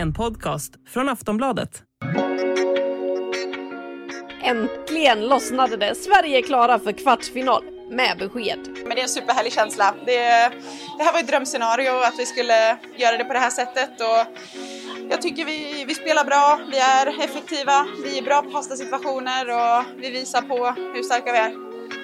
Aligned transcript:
En 0.00 0.12
podcast 0.12 0.72
från 0.88 1.08
Aftonbladet. 1.08 1.82
Äntligen 4.42 5.28
lossnade 5.28 5.76
det. 5.76 5.94
Sverige 5.94 6.38
är 6.38 6.42
klara 6.42 6.78
för 6.78 6.92
kvartsfinal 6.92 7.64
med 7.90 8.18
besked. 8.18 8.58
Men 8.86 8.88
det 8.88 8.98
är 8.98 9.02
en 9.02 9.08
superhärlig 9.08 9.52
känsla. 9.52 9.94
Det, 10.06 10.16
det 10.98 11.04
här 11.04 11.12
var 11.12 11.20
ett 11.20 11.28
drömscenario 11.28 11.90
att 11.90 12.18
vi 12.18 12.26
skulle 12.26 12.78
göra 12.96 13.16
det 13.18 13.24
på 13.24 13.32
det 13.32 13.38
här 13.38 13.50
sättet 13.50 13.90
och 14.00 14.38
jag 15.10 15.22
tycker 15.22 15.44
vi, 15.44 15.84
vi 15.88 15.94
spelar 15.94 16.24
bra, 16.24 16.60
vi 16.70 16.78
är 16.78 17.24
effektiva, 17.24 17.86
vi 18.04 18.18
är 18.18 18.22
bra 18.22 18.42
på 18.42 18.50
fasta 18.50 18.76
situationer 18.76 19.48
och 19.50 19.84
vi 20.02 20.10
visar 20.10 20.42
på 20.42 20.74
hur 20.94 21.02
starka 21.02 21.32
vi 21.32 21.38
är. 21.38 21.52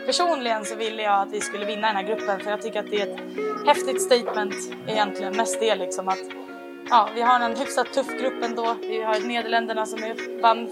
Personligen 0.06 0.64
så 0.64 0.76
ville 0.76 1.02
jag 1.02 1.22
att 1.22 1.32
vi 1.32 1.40
skulle 1.40 1.66
vinna 1.66 1.86
den 1.86 1.96
här 1.96 2.02
gruppen 2.02 2.40
för 2.40 2.50
jag 2.50 2.62
tycker 2.62 2.80
att 2.80 2.90
det 2.90 3.00
är 3.00 3.06
ett 3.06 3.20
häftigt 3.66 4.02
statement 4.02 4.54
egentligen. 4.86 5.36
Mest 5.36 5.60
det 5.60 5.74
liksom 5.74 6.08
att 6.08 6.45
ja, 6.90 7.08
vi 7.14 7.22
har 7.22 7.40
en 7.40 7.56
hyfsat 7.56 7.92
tuff 7.92 8.20
grupp 8.20 8.44
ändå. 8.44 8.76
Vi 8.80 9.02
har 9.02 9.28
Nederländerna 9.28 9.86
som 9.86 10.02
är, 10.02 10.42
vann 10.42 10.68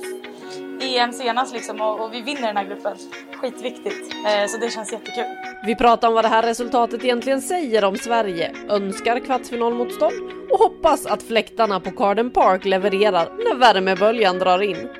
EM 0.80 1.12
senast 1.12 1.54
liksom 1.54 1.80
och, 1.80 2.00
och 2.00 2.14
vi 2.14 2.20
vinner 2.20 2.46
den 2.46 2.56
här 2.56 2.64
gruppen. 2.64 2.96
Skitviktigt. 3.40 4.14
Eh, 4.26 4.46
så 4.46 4.58
det 4.58 4.70
känns 4.70 4.92
jättekul. 4.92 5.24
Vi 5.66 5.76
pratar 5.76 6.08
om 6.08 6.14
vad 6.14 6.24
det 6.24 6.28
här 6.28 6.42
resultatet 6.42 7.04
egentligen 7.04 7.42
säger 7.42 7.84
om 7.84 7.96
Sverige, 7.96 8.52
önskar 8.68 9.18
kvartsfinalmotstånd 9.20 10.32
och 10.50 10.58
hoppas 10.58 11.06
att 11.06 11.22
fläktarna 11.22 11.80
på 11.80 11.90
Carden 11.90 12.30
Park 12.30 12.64
levererar 12.64 13.28
när 13.38 13.54
värmeböljan 13.54 14.38
drar 14.38 14.62
in. 14.62 14.88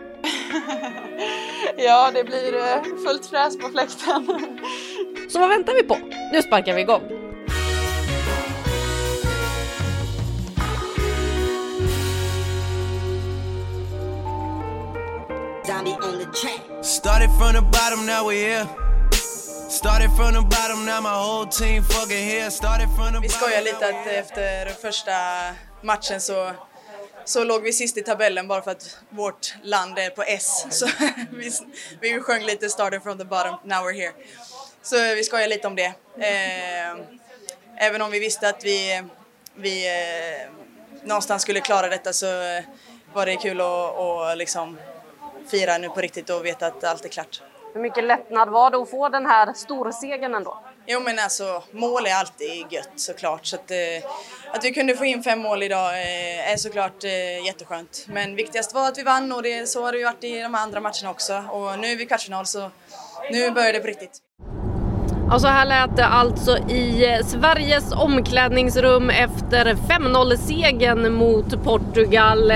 Ja, 1.76 2.10
det 2.14 2.24
blir 2.24 2.56
eh, 2.56 2.82
fullt 3.06 3.26
fräs 3.26 3.58
på 3.58 3.68
fläkten. 3.68 4.26
Så 5.28 5.38
vad 5.38 5.48
väntar 5.48 5.74
vi 5.74 5.82
på? 5.82 5.96
Nu 6.32 6.42
sparkar 6.42 6.74
vi 6.74 6.80
igång. 6.80 7.23
Started 15.64 17.30
from 17.38 17.54
the 17.54 17.62
bottom, 17.62 18.04
now 18.04 18.26
we're 18.26 18.32
here. 18.32 18.68
Started 19.70 20.10
from 20.10 20.34
the 20.34 20.42
bottom, 20.42 20.84
now 20.84 21.00
my 21.00 21.14
whole 21.14 21.46
team 21.46 21.82
fucking 21.82 22.28
here. 22.28 22.50
Started 22.50 22.88
from 22.96 23.14
the 23.14 23.20
Vi 23.20 23.28
bottom. 23.28 23.40
skojar 23.40 23.62
lite 23.62 23.88
att 23.88 24.06
efter 24.06 24.66
första 24.66 25.12
matchen 25.82 26.20
så, 26.20 26.52
så 27.24 27.44
låg 27.44 27.62
vi 27.62 27.72
sist 27.72 27.96
i 27.96 28.02
tabellen 28.02 28.48
bara 28.48 28.62
för 28.62 28.70
att 28.70 28.98
vårt 29.10 29.54
land 29.62 29.98
är 29.98 30.10
på 30.10 30.22
S. 30.22 30.66
Så 30.70 30.86
vi, 31.30 31.50
vi 32.00 32.20
sjöng 32.20 32.42
lite 32.44 32.68
started 32.68 33.02
from 33.02 33.18
the 33.18 33.24
bottom, 33.24 33.56
now 33.64 33.84
we're 33.84 33.94
here. 33.94 34.12
Så 34.82 34.96
vi 34.96 35.24
skojar 35.24 35.48
lite 35.48 35.66
om 35.66 35.76
det. 35.76 35.94
Eh, 36.18 36.96
även 37.76 38.02
om 38.02 38.10
vi 38.10 38.18
visste 38.18 38.48
att 38.48 38.64
vi, 38.64 39.02
vi 39.54 39.86
eh, 39.86 40.50
någonstans 41.04 41.42
skulle 41.42 41.60
klara 41.60 41.88
detta 41.88 42.12
så 42.12 42.26
var 43.12 43.26
det 43.26 43.36
kul 43.36 43.60
att, 43.60 43.66
att 43.98 44.38
liksom 44.38 44.78
fira 45.50 45.78
nu 45.78 45.88
på 45.88 46.00
riktigt 46.00 46.30
och 46.30 46.44
veta 46.44 46.66
att 46.66 46.84
allt 46.84 47.04
är 47.04 47.08
klart. 47.08 47.42
Hur 47.74 47.80
mycket 47.80 48.04
lättnad 48.04 48.48
var 48.48 48.70
det 48.70 48.76
att 48.76 48.90
få 48.90 49.08
den 49.08 49.26
här 49.26 49.52
storsegern 49.52 50.34
ändå? 50.34 50.58
Jo 50.86 51.00
men 51.00 51.18
alltså 51.18 51.62
mål 51.70 52.06
är 52.06 52.14
alltid 52.14 52.72
gött 52.72 52.92
såklart 52.96 53.46
så 53.46 53.56
att, 53.56 53.70
eh, 53.70 53.76
att 54.52 54.64
vi 54.64 54.72
kunde 54.72 54.96
få 54.96 55.04
in 55.04 55.22
fem 55.22 55.38
mål 55.38 55.62
idag 55.62 55.88
eh, 55.88 56.52
är 56.52 56.56
såklart 56.56 57.04
eh, 57.04 57.46
jätteskönt. 57.46 58.06
Men 58.08 58.36
viktigast 58.36 58.74
var 58.74 58.88
att 58.88 58.98
vi 58.98 59.02
vann 59.02 59.32
och 59.32 59.42
det, 59.42 59.68
så 59.68 59.84
har 59.84 59.92
det 59.92 59.98
ju 59.98 60.04
varit 60.04 60.24
i 60.24 60.40
de 60.40 60.54
andra 60.54 60.80
matcherna 60.80 61.10
också 61.10 61.44
och 61.50 61.78
nu 61.78 61.92
är 61.92 61.96
vi 61.96 62.06
kvartsfinal 62.06 62.46
så 62.46 62.70
nu 63.30 63.50
börjar 63.50 63.72
det 63.72 63.80
på 63.80 63.86
riktigt. 63.86 64.18
Och 65.32 65.40
så 65.40 65.46
här 65.46 65.66
lät 65.66 65.96
det 65.96 66.06
alltså 66.06 66.58
i 66.58 67.20
Sveriges 67.24 67.92
omklädningsrum 67.92 69.10
efter 69.10 69.74
5-0-segern 69.74 71.12
mot 71.12 71.64
Portugal. 71.64 72.52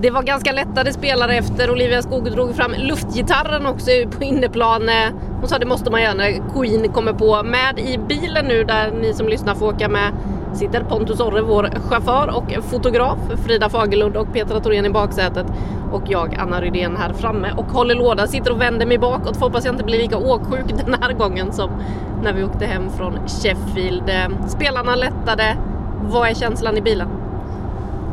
Det 0.00 0.10
var 0.10 0.22
ganska 0.22 0.52
lättade 0.52 0.92
spelare 0.92 1.36
efter. 1.36 1.70
Olivia 1.70 2.02
Skog 2.02 2.32
drog 2.32 2.56
fram 2.56 2.74
luftgitarren 2.78 3.66
också 3.66 3.90
på 4.18 4.24
inneplan. 4.24 4.90
Hon 5.40 5.48
sa 5.48 5.58
det 5.58 5.66
måste 5.66 5.90
man 5.90 6.02
göra 6.02 6.14
när 6.14 6.52
Queen 6.54 6.92
kommer 6.92 7.12
på. 7.12 7.42
Med 7.42 7.78
i 7.78 7.98
bilen 7.98 8.44
nu 8.44 8.64
där 8.64 8.90
ni 8.90 9.14
som 9.14 9.28
lyssnar 9.28 9.54
får 9.54 9.66
åka 9.66 9.88
med 9.88 10.12
sitter 10.54 10.84
Pontus 10.84 11.20
Orre, 11.20 11.42
vår 11.42 11.70
chaufför 11.88 12.36
och 12.36 12.64
fotograf. 12.64 13.18
Frida 13.46 13.68
Fagerlund 13.68 14.16
och 14.16 14.32
Petra 14.32 14.60
Thorén 14.60 14.86
i 14.86 14.90
baksätet. 14.90 15.46
Och 15.92 16.02
jag, 16.06 16.34
Anna 16.34 16.60
Rydén, 16.60 16.96
här 16.96 17.12
framme 17.12 17.52
och 17.56 17.66
håller 17.66 17.94
låda. 17.94 18.26
Sitter 18.26 18.52
och 18.52 18.60
vänder 18.60 18.86
mig 18.86 18.98
bakåt. 18.98 19.36
Får 19.36 19.46
hoppas 19.46 19.64
jag 19.64 19.74
inte 19.74 19.84
blir 19.84 19.98
lika 19.98 20.18
åksjuk 20.18 20.66
den 20.84 20.96
här 21.00 21.12
gången 21.12 21.52
som 21.52 21.70
när 22.22 22.32
vi 22.32 22.44
åkte 22.44 22.66
hem 22.66 22.90
från 22.90 23.18
Sheffield. 23.28 24.10
Spelarna 24.48 24.96
lättade. 24.96 25.56
Vad 26.02 26.28
är 26.28 26.34
känslan 26.34 26.76
i 26.76 26.80
bilen? 26.80 27.17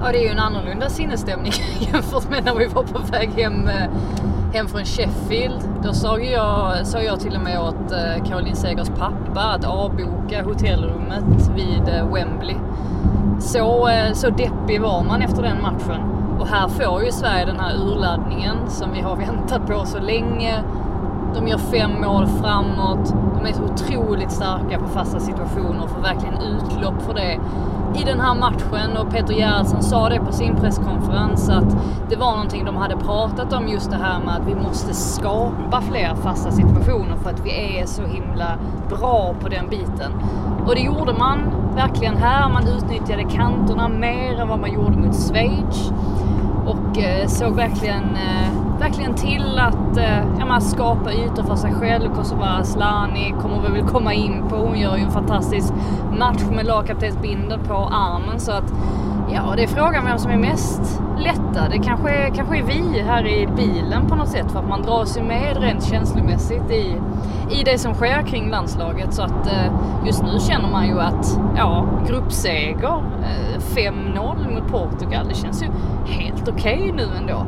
Ja, 0.01 0.11
det 0.11 0.17
är 0.17 0.23
ju 0.23 0.29
en 0.29 0.39
annorlunda 0.39 0.89
sinnesstämning 0.89 1.51
jämfört 1.79 2.29
med 2.29 2.45
när 2.45 2.55
vi 2.55 2.65
var 2.65 2.83
på 2.83 2.99
väg 3.11 3.29
hem, 3.29 3.67
eh, 3.67 3.89
hem 4.53 4.67
från 4.67 4.85
Sheffield. 4.85 5.69
Då 5.83 5.93
sa 5.93 6.19
jag, 6.19 6.87
sa 6.87 7.01
jag 7.01 7.19
till 7.19 7.35
och 7.35 7.41
med 7.41 7.59
åt 7.59 7.91
eh, 7.91 8.23
Caroline 8.23 8.55
Segers 8.55 8.89
pappa 8.89 9.41
att 9.41 9.65
avboka 9.65 10.43
hotellrummet 10.43 11.49
vid 11.55 11.87
eh, 11.87 12.13
Wembley. 12.13 12.55
Så, 13.39 13.89
så 14.13 14.29
deppig 14.29 14.81
var 14.81 15.03
man 15.03 15.21
efter 15.21 15.43
den 15.43 15.61
matchen. 15.61 16.01
Och 16.39 16.47
här 16.47 16.67
får 16.67 17.03
ju 17.03 17.11
Sverige 17.11 17.45
den 17.45 17.59
här 17.59 17.75
urladdningen 17.75 18.57
som 18.67 18.91
vi 18.91 19.01
har 19.01 19.15
väntat 19.25 19.67
på 19.67 19.85
så 19.85 19.99
länge. 19.99 20.63
De 21.35 21.47
gör 21.47 21.57
fem 21.57 21.91
mål 22.01 22.27
framåt. 22.27 23.13
De 23.39 23.49
är 23.49 23.53
så 23.53 23.63
otroligt 23.63 24.31
starka 24.31 24.79
på 24.79 24.87
fasta 24.87 25.19
situationer 25.19 25.83
och 25.83 25.89
får 25.89 26.01
verkligen 26.01 26.37
utlopp 26.41 27.01
för 27.01 27.13
det 27.13 27.39
i 28.01 28.03
den 28.03 28.19
här 28.19 28.35
matchen. 28.35 28.97
Och 28.97 29.11
Peter 29.11 29.33
Gerhardsson 29.33 29.83
sa 29.83 30.09
det 30.09 30.19
på 30.19 30.31
sin 30.31 30.55
presskonferens 30.55 31.49
att 31.49 31.77
det 32.09 32.15
var 32.15 32.31
någonting 32.31 32.65
de 32.65 32.75
hade 32.75 32.97
pratat 32.97 33.53
om 33.53 33.67
just 33.67 33.91
det 33.91 33.97
här 33.97 34.19
med 34.19 34.35
att 34.35 34.47
vi 34.47 34.55
måste 34.55 34.93
skapa 34.93 35.81
fler 35.81 36.15
fasta 36.15 36.51
situationer 36.51 37.15
för 37.23 37.29
att 37.29 37.45
vi 37.45 37.79
är 37.79 37.85
så 37.85 38.01
himla 38.05 38.57
bra 38.89 39.35
på 39.39 39.49
den 39.49 39.69
biten. 39.69 40.11
Och 40.65 40.75
det 40.75 40.81
gjorde 40.81 41.13
man 41.13 41.39
verkligen 41.75 42.17
här. 42.17 42.49
Man 42.49 42.67
utnyttjade 42.67 43.23
kanterna 43.23 43.87
mer 43.87 44.39
än 44.39 44.47
vad 44.47 44.59
man 44.59 44.73
gjorde 44.73 44.97
mot 44.97 45.15
Schweiz 45.15 45.91
och 46.65 46.97
eh, 46.97 47.27
såg 47.27 47.55
verkligen, 47.55 48.03
eh, 48.03 48.64
verkligen 48.79 49.13
till 49.13 49.59
att 49.59 49.97
eh, 49.97 50.19
ja, 50.39 50.45
man 50.45 50.61
skapa 50.61 51.13
ytor 51.13 51.43
för 51.43 51.55
sig 51.55 51.73
själv. 51.73 52.15
Kosova 52.15 52.45
Asllani 52.45 53.35
kommer 53.41 53.61
vi 53.61 53.79
väl 53.79 53.87
komma 53.87 54.13
in 54.13 54.43
på. 54.49 54.55
Hon 54.55 54.79
gör 54.79 54.97
ju 54.97 55.03
en 55.03 55.11
fantastisk 55.11 55.73
match 56.19 56.43
med 56.55 56.65
lagkaptensbindeln 56.65 57.63
på 57.63 57.73
armen. 57.73 58.39
Så 58.39 58.51
att 58.51 58.73
ja, 59.33 59.53
det 59.55 59.63
är 59.63 59.67
frågan 59.67 60.05
vem 60.05 60.17
som 60.17 60.31
är 60.31 60.37
mest 60.37 61.01
lättad. 61.17 61.71
Det 61.71 61.79
kanske 61.79 62.09
är, 62.09 62.35
kanske 62.35 62.57
är 62.57 62.63
vi 62.63 63.01
här 63.01 63.27
i 63.27 63.47
bilen 63.47 64.07
på 64.07 64.15
något 64.15 64.29
sätt 64.29 64.51
för 64.51 64.59
att 64.59 64.69
man 64.69 64.81
dras 64.81 65.17
ju 65.17 65.23
med 65.23 65.57
rent 65.57 65.83
känslomässigt 65.83 66.71
i, 66.71 67.01
i 67.51 67.63
det 67.65 67.77
som 67.77 67.93
sker 67.93 68.21
kring 68.21 68.49
landslaget. 68.49 69.13
Så 69.13 69.21
att 69.21 69.47
eh, 69.47 69.71
just 70.05 70.23
nu 70.23 70.39
känner 70.39 70.71
man 70.71 70.87
ju 70.87 70.99
att 70.99 71.39
ja, 71.57 71.85
gruppseger, 72.07 73.03
eh, 73.23 73.59
5-0 73.75 74.53
mot 74.53 74.71
Portugal, 74.71 75.27
det 75.27 75.35
känns 75.35 75.63
ju 75.63 75.67
helt 76.05 76.47
okej 76.47 76.93
nu 76.95 77.07
ändå. 77.17 77.45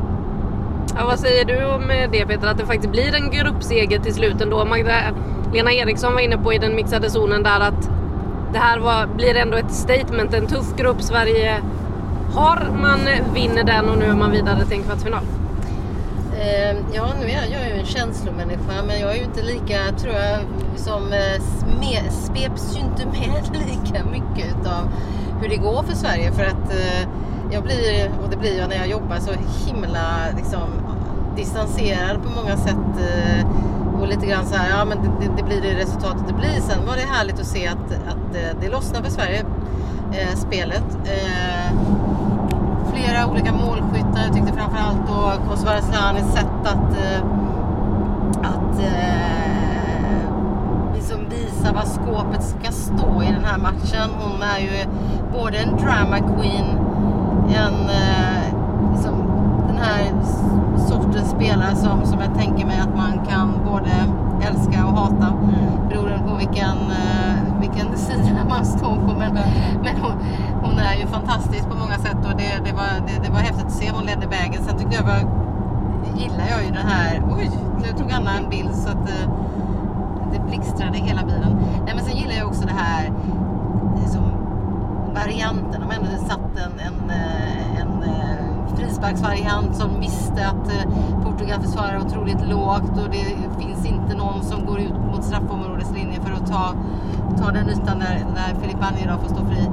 Ja, 0.95 1.05
vad 1.05 1.19
säger 1.19 1.45
du 1.45 1.65
om 1.65 1.89
eh, 1.89 2.09
det 2.11 2.25
Peter, 2.25 2.47
att 2.47 2.57
det 2.57 2.65
faktiskt 2.65 2.91
blir 2.91 3.15
en 3.15 3.31
gruppseger 3.31 3.99
till 3.99 4.13
slut 4.13 4.41
ändå? 4.41 4.65
Magdalena 4.65 5.73
Eriksson 5.73 6.13
var 6.13 6.21
inne 6.21 6.37
på 6.37 6.53
i 6.53 6.57
den 6.57 6.75
mixade 6.75 7.09
zonen 7.09 7.43
där 7.43 7.59
att 7.59 7.89
det 8.53 8.59
här 8.59 8.79
var, 8.79 9.07
blir 9.07 9.35
ändå 9.35 9.57
ett 9.57 9.71
statement, 9.71 10.33
en 10.33 10.47
tuff 10.47 10.75
grupp 10.77 11.01
Sverige 11.01 11.61
har. 12.33 12.67
Man 12.81 13.07
eh, 13.07 13.33
vinner 13.33 13.63
den 13.63 13.89
och 13.89 13.97
nu 13.97 14.05
är 14.05 14.15
man 14.15 14.31
vidare 14.31 14.65
till 14.65 14.77
en 14.77 14.83
kvartsfinal. 14.83 15.23
Eh, 16.39 16.77
ja, 16.93 17.07
nu 17.19 17.25
är 17.25 17.33
jag, 17.33 17.51
jag 17.51 17.61
är 17.61 17.73
ju 17.73 17.79
en 17.79 17.85
känslomänniska 17.85 18.83
men 18.87 18.99
jag 18.99 19.11
är 19.11 19.15
ju 19.15 19.23
inte 19.23 19.41
lika, 19.41 19.77
tror 19.97 20.13
jag, 20.13 20.39
som 20.75 21.13
eh, 21.13 21.41
sveps 22.11 22.75
ju 22.75 22.79
inte 22.79 23.05
med 23.05 23.43
lika 23.67 24.05
mycket 24.05 24.55
utav 24.59 24.89
hur 25.41 25.49
det 25.49 25.57
går 25.57 25.83
för 25.83 25.95
Sverige 25.95 26.31
för 26.31 26.43
att 26.43 26.71
eh, 26.71 27.09
jag 27.51 27.63
blir, 27.63 28.11
och 28.23 28.29
det 28.29 28.37
blir 28.37 28.57
jag 28.57 28.69
när 28.69 28.75
jag 28.75 28.87
jobbar, 28.87 29.17
så 29.19 29.31
himla 29.65 30.17
liksom 30.37 30.69
distanserad 31.35 32.23
på 32.23 32.29
många 32.41 32.57
sätt 32.57 32.87
eh, 32.99 33.47
och 33.99 34.07
lite 34.07 34.25
grann 34.25 34.45
så 34.45 34.55
här, 34.55 34.69
ja 34.69 34.85
men 34.85 34.97
det, 34.97 35.29
det, 35.37 35.43
blir 35.43 35.61
det 35.61 35.81
resultatet 35.81 36.27
det 36.27 36.33
blir. 36.33 36.61
Sen 36.61 36.85
var 36.85 36.95
det 36.95 37.01
härligt 37.01 37.39
att 37.39 37.45
se 37.45 37.67
att, 37.67 37.91
att 37.91 38.35
eh, 38.35 38.59
det 38.61 38.69
lossnar 38.69 39.01
för 39.01 39.11
Sverige, 39.11 39.43
eh, 40.11 40.35
spelet. 40.35 40.97
Eh, 41.05 41.71
flera 42.93 43.27
olika 43.27 43.53
målskyttar. 43.53 44.21
Jag 44.25 44.33
tyckte 44.33 44.53
framförallt 44.53 45.07
då 45.07 45.49
Kosovare 45.49 45.77
Asllanis 45.77 46.33
sätt 46.33 46.63
att, 46.63 46.97
eh, 46.97 47.25
att 48.41 48.79
eh, 48.79 49.37
liksom 50.95 51.19
visa 51.29 51.73
vad 51.73 51.87
skåpet 51.87 52.43
ska 52.43 52.71
stå 52.71 53.23
i 53.23 53.25
den 53.25 53.43
här 53.43 53.57
matchen. 53.57 54.09
Hon 54.19 54.41
är 54.41 54.59
ju 54.59 54.85
både 55.33 55.57
en 55.57 55.77
drama 55.77 56.17
queen, 56.17 56.86
en 57.55 57.89
eh, 57.89 58.43
liksom, 58.93 59.13
den 59.67 59.77
här 59.77 60.13
sortens 60.77 61.29
spelare 61.29 61.75
som, 61.75 62.05
som 62.05 62.19
jag 62.19 62.35
tänker 62.35 62.65
mig 62.65 62.79
att 62.79 62.95
man 62.95 63.25
kan 63.29 63.53
både 63.65 63.91
älska 64.41 64.85
och 64.85 64.97
hata 64.97 65.33
beroende 65.89 66.19
på 66.27 66.35
vilken, 66.35 66.77
uh, 66.77 67.59
vilken 67.59 67.97
sida 67.97 68.45
man 68.49 68.65
står 68.65 68.95
på. 68.95 69.13
Men, 69.19 69.33
men 69.83 69.95
hon, 70.01 70.11
hon, 70.61 70.79
är 70.79 70.95
ju 70.99 71.07
fantastisk 71.07 71.69
på 71.69 71.77
många 71.77 71.97
sätt 71.97 72.17
och 72.17 72.37
det, 72.37 72.51
det, 72.65 72.73
var, 72.73 73.07
det, 73.07 73.27
det 73.27 73.31
var 73.31 73.39
häftigt 73.39 73.65
att 73.65 73.71
se. 73.71 73.91
Hon 73.91 74.05
ledde 74.05 74.27
vägen. 74.27 74.63
Sen 74.63 74.77
tyckte 74.77 74.95
jag 74.95 75.03
var, 75.03 75.19
gillar 76.15 76.47
jag 76.49 76.63
ju 76.65 76.71
den 76.71 76.87
här... 76.87 77.21
Oj, 77.37 77.51
nu 77.77 77.97
tog 77.97 78.11
Anna 78.11 78.37
en 78.37 78.49
bild 78.49 78.75
så 78.75 78.89
att 78.89 79.09
uh, 79.09 79.29
det 80.33 80.39
blixtrade 80.47 80.97
hela 80.97 81.23
bilen. 81.23 81.57
Nej, 81.85 81.95
men 81.95 82.05
sen 82.05 82.17
gillar 82.17 82.35
jag 82.35 82.47
också 82.47 82.65
det 82.65 82.73
här 82.77 83.11
varianten. 85.19 85.81
De 85.81 85.91
ändå 85.91 86.09
satt 86.27 86.51
en, 86.65 86.79
en, 86.79 87.09
eh, 87.09 87.81
en, 87.81 88.03
en 88.03 88.77
frisparksvariant 88.77 89.75
som 89.75 89.99
visste 89.99 90.47
att 90.47 90.67
eh, 90.69 90.83
Portugal 91.23 91.61
försvarar 91.61 91.99
otroligt 92.05 92.47
lågt 92.49 92.97
och 93.03 93.09
det 93.11 93.25
finns 93.59 93.85
inte 93.85 94.15
någon 94.15 94.43
som 94.43 94.65
går 94.65 94.79
ut 94.79 94.99
mot 95.11 95.23
straffområdeslinjen 95.23 96.21
för 96.25 96.31
att 96.31 96.47
ta, 96.47 96.73
ta 97.37 97.51
den 97.51 97.69
ytan 97.69 97.99
när, 97.99 98.25
när 98.35 98.61
Filip 98.61 98.83
Anjera 98.83 99.17
får 99.17 99.27
stå 99.27 99.45
fri. 99.45 99.69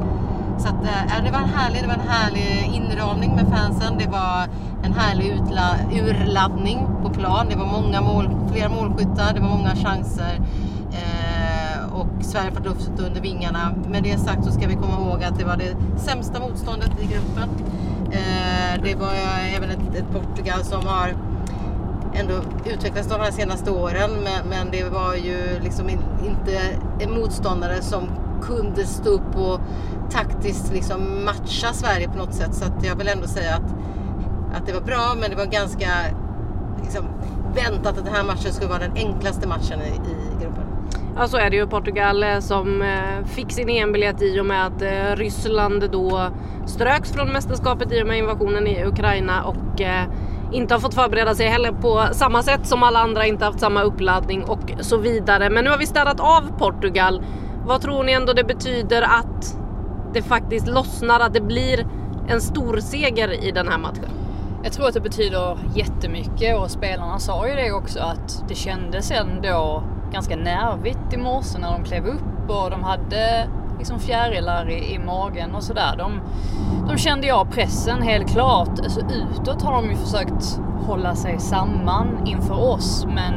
Så 0.58 0.68
att, 0.68 0.84
äh, 0.84 1.24
det, 1.24 1.30
var 1.30 1.38
en 1.38 1.48
härlig, 1.48 1.82
det 1.82 1.88
var 1.88 1.94
en 1.94 2.08
härlig 2.08 2.70
inramning 2.74 3.34
med 3.36 3.46
fansen. 3.48 3.98
Det 3.98 4.06
var 4.06 4.48
en 4.82 4.92
härlig 4.92 5.26
utla, 5.26 5.76
urladdning 5.92 6.86
på 7.02 7.10
plan. 7.10 7.46
Det 7.50 7.56
var 7.56 7.66
många 7.66 8.00
mål, 8.00 8.30
flera 8.52 8.68
målskyttar, 8.68 9.34
det 9.34 9.40
var 9.40 9.48
många 9.48 9.76
chanser. 9.76 10.40
Eh, 10.92 11.43
och 11.94 12.24
Sverige 12.24 12.52
fått 12.52 12.64
luft 12.64 12.90
under 12.98 13.20
vingarna. 13.20 13.74
Med 13.88 14.02
det 14.02 14.18
sagt 14.18 14.44
så 14.44 14.50
ska 14.50 14.68
vi 14.68 14.74
komma 14.74 15.00
ihåg 15.00 15.24
att 15.24 15.38
det 15.38 15.44
var 15.44 15.56
det 15.56 15.76
sämsta 16.00 16.40
motståndet 16.40 16.90
i 17.00 17.06
gruppen. 17.06 17.48
Eh, 18.10 18.82
det 18.82 18.94
var 18.94 19.12
eh, 19.12 19.56
även 19.56 19.70
ett, 19.70 19.94
ett, 19.96 20.10
Portugal 20.12 20.64
som 20.64 20.86
har 20.86 21.14
ändå 22.14 22.34
utvecklats 22.64 23.08
de 23.08 23.20
här 23.20 23.30
senaste 23.30 23.70
åren 23.70 24.10
men, 24.10 24.48
men 24.48 24.70
det 24.70 24.84
var 24.84 25.14
ju 25.14 25.60
liksom 25.62 25.88
in, 25.88 25.98
inte 26.26 26.60
en 27.00 27.14
motståndare 27.14 27.82
som 27.82 28.08
kunde 28.42 28.86
stå 28.86 29.10
upp 29.10 29.36
och 29.36 29.60
taktiskt 30.10 30.72
liksom 30.72 31.24
matcha 31.24 31.72
Sverige 31.72 32.08
på 32.08 32.18
något 32.18 32.34
sätt. 32.34 32.54
Så 32.54 32.64
att 32.64 32.84
jag 32.84 32.96
vill 32.96 33.08
ändå 33.08 33.26
säga 33.26 33.54
att, 33.54 33.74
att 34.56 34.66
det 34.66 34.72
var 34.72 34.80
bra 34.80 35.14
men 35.20 35.30
det 35.30 35.36
var 35.36 35.46
ganska 35.46 35.88
liksom, 36.82 37.04
väntat 37.54 37.98
att 37.98 38.04
den 38.04 38.14
här 38.14 38.24
matchen 38.24 38.52
skulle 38.52 38.68
vara 38.68 38.78
den 38.78 38.96
enklaste 38.96 39.48
matchen 39.48 39.80
i, 39.82 40.10
i. 40.10 40.23
Ja 41.16 41.28
så 41.28 41.36
är 41.36 41.50
det 41.50 41.56
ju 41.56 41.66
Portugal 41.66 42.22
eh, 42.22 42.38
som 42.38 42.82
eh, 42.82 43.26
fick 43.26 43.52
sin 43.52 43.68
EM-biljett 43.68 44.22
i 44.22 44.40
och 44.40 44.46
med 44.46 44.66
att 44.66 44.82
eh, 44.82 45.16
Ryssland 45.16 45.90
då 45.90 46.30
ströks 46.66 47.12
från 47.12 47.32
mästerskapet 47.32 47.92
i 47.92 48.02
och 48.02 48.06
med 48.06 48.18
invasionen 48.18 48.66
i 48.66 48.84
Ukraina 48.84 49.44
och 49.44 49.80
inte 50.52 50.74
har 50.74 50.80
fått 50.80 50.94
förbereda 50.94 51.34
sig 51.34 51.46
heller 51.46 51.72
på 51.72 52.08
samma 52.12 52.42
sätt 52.42 52.66
som 52.66 52.82
alla 52.82 52.98
andra, 52.98 53.26
inte 53.26 53.44
haft 53.44 53.60
samma 53.60 53.82
uppladdning 53.82 54.44
och 54.44 54.72
så 54.80 54.96
vidare. 54.96 55.50
Men 55.50 55.64
nu 55.64 55.70
har 55.70 55.78
vi 55.78 55.86
städat 55.86 56.20
av 56.20 56.58
Portugal. 56.58 57.22
Vad 57.66 57.80
tror 57.80 58.04
ni 58.04 58.12
ändå 58.12 58.32
det 58.32 58.44
betyder 58.44 59.02
att 59.02 59.58
det 60.12 60.22
faktiskt 60.22 60.66
lossnar, 60.66 61.20
att 61.20 61.34
det 61.34 61.40
blir 61.40 61.86
en 62.28 62.40
stor 62.40 62.76
seger 62.76 63.44
i 63.44 63.50
den 63.50 63.68
här 63.68 63.78
matchen? 63.78 64.10
Jag 64.62 64.72
tror 64.72 64.88
att 64.88 64.94
det 64.94 65.00
betyder 65.00 65.58
jättemycket 65.74 66.58
och 66.58 66.70
spelarna 66.70 67.18
sa 67.18 67.48
ju 67.48 67.54
det 67.54 67.72
också 67.72 68.00
att 68.00 68.44
det 68.48 68.54
kändes 68.54 69.10
ändå 69.10 69.82
ganska 70.12 70.36
nervigt 70.36 71.12
i 71.12 71.16
morse 71.16 71.58
när 71.58 71.72
de 71.72 71.84
klev 71.84 72.06
upp 72.06 72.50
och 72.50 72.70
de 72.70 72.84
hade 72.84 73.48
liksom 73.78 73.98
fjärilar 73.98 74.70
i, 74.70 74.94
i 74.94 74.98
magen 74.98 75.54
och 75.54 75.62
sådär. 75.62 75.94
De, 75.98 76.20
de 76.88 76.98
kände 76.98 77.26
jag 77.26 77.50
pressen 77.50 78.02
helt 78.02 78.30
klart. 78.30 78.78
Alltså 78.78 79.00
utåt 79.00 79.62
har 79.62 79.72
de 79.72 79.90
ju 79.90 79.96
försökt 79.96 80.60
hålla 80.86 81.14
sig 81.14 81.38
samman 81.38 82.26
inför 82.26 82.72
oss 82.72 83.06
men 83.14 83.34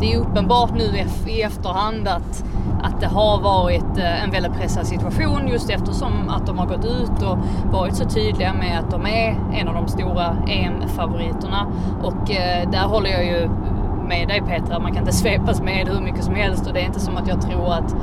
det 0.00 0.12
är 0.12 0.18
uppenbart 0.18 0.70
nu 0.74 1.04
i 1.26 1.42
efterhand 1.42 2.08
att, 2.08 2.44
att 2.82 3.00
det 3.00 3.06
har 3.06 3.40
varit 3.40 3.98
eh, 3.98 4.24
en 4.24 4.30
väldigt 4.30 4.52
pressad 4.52 4.86
situation 4.86 5.48
just 5.48 5.70
eftersom 5.70 6.28
att 6.28 6.46
de 6.46 6.58
har 6.58 6.66
gått 6.66 6.84
ut 6.84 7.22
och 7.22 7.38
varit 7.72 7.96
så 7.96 8.04
tydliga 8.04 8.54
med 8.54 8.78
att 8.78 8.90
de 8.90 9.06
är 9.06 9.36
en 9.52 9.68
av 9.68 9.74
de 9.74 9.88
stora 9.88 10.36
EM-favoriterna. 10.48 11.66
Och 12.02 12.30
eh, 12.30 12.70
där 12.70 12.86
håller 12.86 13.10
jag 13.10 13.24
ju 13.24 13.48
med 14.08 14.28
dig 14.28 14.42
Petra, 14.46 14.78
man 14.78 14.92
kan 14.92 15.00
inte 15.00 15.12
svepas 15.12 15.60
med 15.60 15.88
hur 15.88 16.00
mycket 16.00 16.24
som 16.24 16.34
helst 16.34 16.66
och 16.66 16.72
det 16.72 16.80
är 16.80 16.84
inte 16.84 17.00
som 17.00 17.16
att 17.16 17.28
jag 17.28 17.42
tror 17.42 17.72
att 17.72 17.94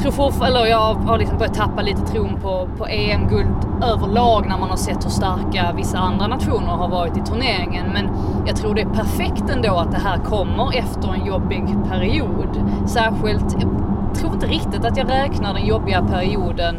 tror 0.00 0.12
fortfarande, 0.12 0.58
eller 0.58 0.70
jag 0.70 0.94
har 0.94 1.18
liksom 1.18 1.38
börjat 1.38 1.54
tappa 1.54 1.82
lite 1.82 2.00
tron 2.00 2.38
på, 2.42 2.68
på 2.78 2.86
EM-guld 2.86 3.82
överlag 3.82 4.46
när 4.48 4.58
man 4.58 4.70
har 4.70 4.76
sett 4.76 5.04
hur 5.04 5.10
starka 5.10 5.72
vissa 5.76 5.98
andra 5.98 6.26
nationer 6.26 6.72
har 6.72 6.88
varit 6.88 7.16
i 7.16 7.20
turneringen. 7.20 7.86
Men 7.92 8.08
jag 8.46 8.56
tror 8.56 8.74
det 8.74 8.80
är 8.80 8.88
perfekt 8.88 9.50
ändå 9.50 9.76
att 9.76 9.90
det 9.90 9.98
här 9.98 10.18
kommer 10.18 10.78
efter 10.78 11.14
en 11.14 11.26
jobbig 11.26 11.64
period. 11.90 12.48
Särskilt, 12.86 13.56
jag 13.60 13.70
tror 14.14 14.34
inte 14.34 14.46
riktigt 14.46 14.84
att 14.84 14.96
jag 14.96 15.10
räknar 15.10 15.54
den 15.54 15.66
jobbiga 15.66 16.02
perioden 16.02 16.76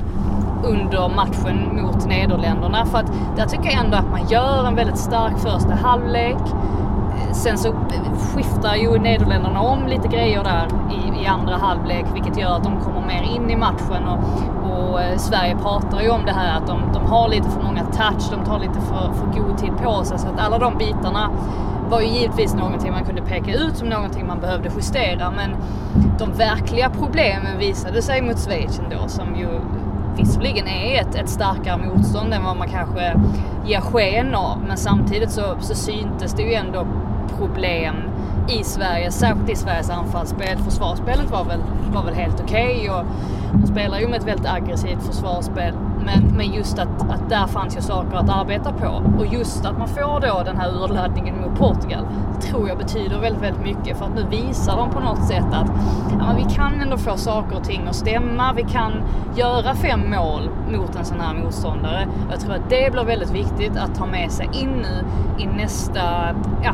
under 0.64 1.10
matchen 1.16 1.82
mot 1.82 2.08
Nederländerna. 2.08 2.86
För 2.86 2.98
att 2.98 3.12
där 3.36 3.46
tycker 3.46 3.66
jag 3.66 3.86
ändå 3.86 3.98
att 3.98 4.10
man 4.12 4.28
gör 4.28 4.68
en 4.68 4.76
väldigt 4.76 4.98
stark 4.98 5.38
första 5.38 5.76
halvlek. 5.76 6.38
Sen 7.34 7.58
så 7.58 7.74
skiftar 8.34 8.76
ju 8.76 9.00
Nederländerna 9.00 9.62
om 9.62 9.88
lite 9.88 10.08
grejer 10.08 10.44
där 10.44 10.68
i, 10.92 11.24
i 11.24 11.28
andra 11.28 11.56
halvlek 11.56 12.06
vilket 12.14 12.38
gör 12.38 12.56
att 12.56 12.64
de 12.64 12.80
kommer 12.80 13.08
mer 13.08 13.36
in 13.36 13.50
i 13.50 13.56
matchen. 13.56 14.08
Och, 14.08 14.20
och 14.72 15.02
eh, 15.02 15.18
Sverige 15.18 15.58
pratar 15.58 16.02
ju 16.02 16.10
om 16.10 16.26
det 16.26 16.32
här 16.32 16.58
att 16.58 16.68
de, 16.68 16.82
de 16.94 17.06
har 17.06 17.30
lite 17.30 17.50
för 17.50 17.62
många 17.62 17.84
touch, 17.84 18.32
de 18.32 18.46
tar 18.46 18.60
lite 18.60 18.82
för, 18.82 19.12
för 19.14 19.42
god 19.42 19.58
tid 19.58 19.72
på 19.84 20.04
sig. 20.04 20.20
Så 20.20 20.28
att 20.28 20.40
alla 20.40 20.58
de 20.58 20.78
bitarna 20.78 21.30
var 21.90 22.02
ju 22.02 22.08
givetvis 22.08 22.54
någonting 22.54 22.92
man 22.92 23.06
kunde 23.06 23.22
peka 23.22 23.54
ut 23.54 23.78
som 23.78 23.90
någonting 23.90 24.28
man 24.28 24.40
behövde 24.40 24.70
justera. 24.76 25.32
Men 25.32 25.56
de 26.20 26.32
verkliga 26.32 26.90
problemen 26.90 27.58
visade 27.58 28.02
sig 28.02 28.22
mot 28.22 28.40
Schweiz 28.40 28.80
ändå 28.80 29.08
som 29.08 29.36
ju 29.36 29.48
visserligen 30.18 30.68
är 30.68 31.02
ett, 31.02 31.16
ett 31.16 31.30
starkare 31.30 31.78
motstånd 31.78 32.34
än 32.34 32.44
vad 32.44 32.58
man 32.58 32.68
kanske 32.68 33.16
ger 33.66 33.82
sken 33.82 34.36
av. 34.36 34.58
Men 34.68 34.78
samtidigt 34.78 35.32
så, 35.32 35.44
så 35.60 35.76
syntes 35.76 36.34
det 36.34 36.44
ju 36.44 36.54
ändå 36.54 36.88
problem 37.38 37.96
i 38.50 38.64
Sverige, 38.64 39.12
särskilt 39.12 39.50
i 39.50 39.56
Sveriges 39.56 39.90
anfallsspel. 39.90 40.58
Försvarsspelet 40.58 41.32
var 41.32 41.44
väl, 41.44 41.60
var 41.94 42.04
väl 42.04 42.14
helt 42.14 42.42
okej 42.42 42.76
okay 42.76 42.90
och 42.90 43.06
de 43.54 43.68
spelar 43.68 44.00
ju 44.00 44.08
med 44.08 44.20
ett 44.20 44.28
väldigt 44.28 44.48
aggressivt 44.48 45.04
försvarsspel. 45.04 45.74
Men, 46.06 46.38
men 46.38 46.54
just 46.54 46.80
att, 46.80 47.12
att 47.12 47.30
där 47.30 47.48
fanns 47.48 47.78
ju 47.78 47.82
saker 47.82 48.18
att 48.18 48.30
arbeta 48.30 48.72
på. 48.72 49.02
Och 49.20 49.26
just 49.26 49.66
att 49.66 49.78
man 49.78 49.88
får 49.88 50.20
då 50.20 50.44
den 50.46 50.58
här 50.58 50.84
urladdningen 50.84 51.36
mot 51.42 51.60
Portugal 51.60 52.06
tror 52.42 52.70
jag 52.70 52.78
betyder 52.78 53.20
väldigt, 53.20 53.44
väldigt 53.44 53.64
mycket. 53.64 53.98
För 53.98 54.06
att 54.06 54.16
nu 54.16 54.26
visar 54.30 54.78
de 54.78 54.90
på 54.90 55.00
något 55.00 55.28
sätt 55.28 55.46
att 55.52 55.68
ja, 56.20 56.36
vi 56.38 56.56
kan 56.56 56.82
ändå 56.82 56.98
få 56.98 57.18
saker 57.18 57.58
och 57.58 57.64
ting 57.64 57.88
att 57.88 57.96
stämma. 57.96 58.54
Vi 58.54 58.64
kan 58.64 58.92
göra 59.36 59.76
fem 59.76 60.10
mål 60.10 60.50
mot 60.72 60.96
en 60.96 61.06
sån 61.06 61.20
här 61.20 61.34
motståndare. 61.34 62.08
Och 62.28 62.34
jag 62.34 62.40
tror 62.40 62.54
att 62.54 62.70
det 62.70 62.92
blir 62.92 63.04
väldigt 63.04 63.32
viktigt 63.32 63.78
att 63.78 63.96
ta 63.96 64.06
med 64.06 64.32
sig 64.32 64.50
in 64.54 64.70
nu 64.70 65.06
i 65.44 65.46
nästa, 65.46 66.36
ja, 66.64 66.74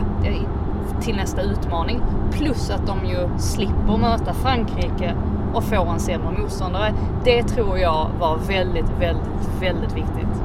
till 1.02 1.16
nästa 1.16 1.42
utmaning. 1.42 2.02
Plus 2.32 2.70
att 2.70 2.88
de 2.88 3.06
ju 3.06 3.30
slipper 3.38 3.98
möta 3.98 4.34
Frankrike 4.34 5.16
och 5.54 5.64
får 5.64 5.92
en 5.92 6.00
sämre 6.00 6.32
motståndare. 6.32 6.94
Det 7.24 7.44
tror 7.44 7.78
jag 7.78 8.10
var 8.20 8.38
väldigt, 8.38 8.90
väldigt, 9.00 9.62
väldigt 9.62 9.94
viktigt. 9.94 10.42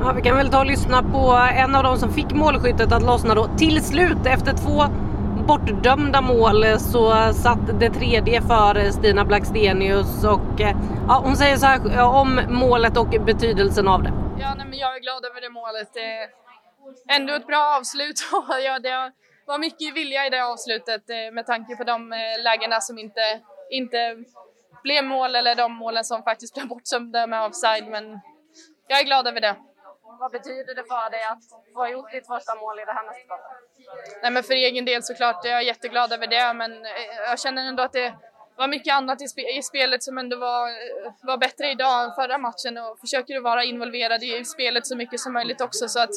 Ja, 0.00 0.12
vi 0.12 0.22
kan 0.22 0.36
väl 0.36 0.48
ta 0.48 0.58
och 0.58 0.66
lyssna 0.66 1.02
på 1.02 1.48
en 1.56 1.74
av 1.74 1.82
dem 1.82 1.96
som 1.96 2.12
fick 2.12 2.32
målskyttet 2.32 2.92
att 2.92 3.02
lossna 3.02 3.34
då. 3.34 3.48
Till 3.56 3.84
slut 3.84 4.26
efter 4.26 4.52
två 4.52 4.84
bortdömda 5.46 6.20
mål 6.20 6.64
så 6.78 7.32
satt 7.32 7.80
det 7.80 7.90
tredje 7.90 8.42
för 8.42 8.90
Stina 8.90 9.24
Blackstenius 9.24 10.24
och 10.24 10.60
ja, 11.08 11.20
hon 11.24 11.36
säger 11.36 11.56
så 11.56 11.66
här 11.66 12.04
om 12.04 12.40
målet 12.48 12.96
och 12.96 13.08
betydelsen 13.26 13.88
av 13.88 14.02
det. 14.02 14.12
Ja, 14.38 14.54
nej, 14.56 14.66
men 14.66 14.78
jag 14.78 14.96
är 14.96 15.00
glad 15.00 15.24
över 15.24 15.40
det 15.40 15.50
målet. 15.50 15.88
Det 15.94 16.00
är 16.00 16.28
ändå 17.16 17.34
ett 17.34 17.46
bra 17.46 17.76
avslut. 17.80 18.16
ja, 18.64 18.78
det 18.78 19.12
var 19.46 19.58
mycket 19.58 19.96
vilja 19.96 20.26
i 20.26 20.30
det 20.30 20.44
avslutet 20.44 21.10
eh, 21.10 21.34
med 21.34 21.46
tanke 21.46 21.76
på 21.76 21.84
de 21.84 22.12
eh, 22.12 22.42
lägena 22.42 22.80
som 22.80 22.98
inte 22.98 23.20
inte 23.70 24.16
blev 24.82 25.04
mål 25.04 25.36
eller 25.36 25.54
de 25.54 25.72
målen 25.72 26.04
som 26.04 26.22
faktiskt 26.22 26.54
blev 26.54 26.68
bortsömda 26.68 27.26
med 27.26 27.46
offside. 27.46 27.86
Men 27.88 28.20
jag 28.88 29.00
är 29.00 29.04
glad 29.04 29.26
över 29.26 29.40
det. 29.40 29.56
vad 30.20 30.32
betyder 30.32 30.74
det 30.74 30.84
för 30.84 31.10
dig 31.10 31.22
att 31.22 31.44
få 31.74 31.88
gjort 31.88 32.10
ditt 32.10 32.26
första 32.26 32.54
mål 32.54 32.80
i 32.80 32.84
det 32.84 32.92
här 32.92 33.06
mästerskapet? 33.06 33.46
Nej, 34.22 34.30
men 34.30 34.42
för 34.42 34.54
egen 34.54 34.84
del 34.84 35.02
såklart, 35.02 35.44
jag 35.44 35.58
är 35.58 35.60
jätteglad 35.60 36.12
över 36.12 36.26
det, 36.26 36.54
men 36.54 36.72
eh, 36.84 36.90
jag 37.28 37.40
känner 37.40 37.68
ändå 37.68 37.82
att 37.82 37.92
det 37.92 38.14
var 38.56 38.68
mycket 38.68 38.94
annat 38.94 39.22
i, 39.22 39.28
spe 39.28 39.42
i 39.58 39.62
spelet 39.62 40.02
som 40.02 40.18
ändå 40.18 40.36
var, 40.36 40.68
eh, 40.68 41.12
var 41.22 41.38
bättre 41.38 41.70
idag 41.70 42.04
än 42.04 42.14
förra 42.14 42.38
matchen 42.38 42.78
och 42.78 42.98
försöker 42.98 43.40
vara 43.40 43.64
involverad 43.64 44.22
i 44.22 44.44
spelet 44.44 44.86
så 44.86 44.96
mycket 44.96 45.20
som 45.20 45.32
möjligt 45.32 45.60
också. 45.60 45.88
Så 45.88 46.00
att 46.00 46.10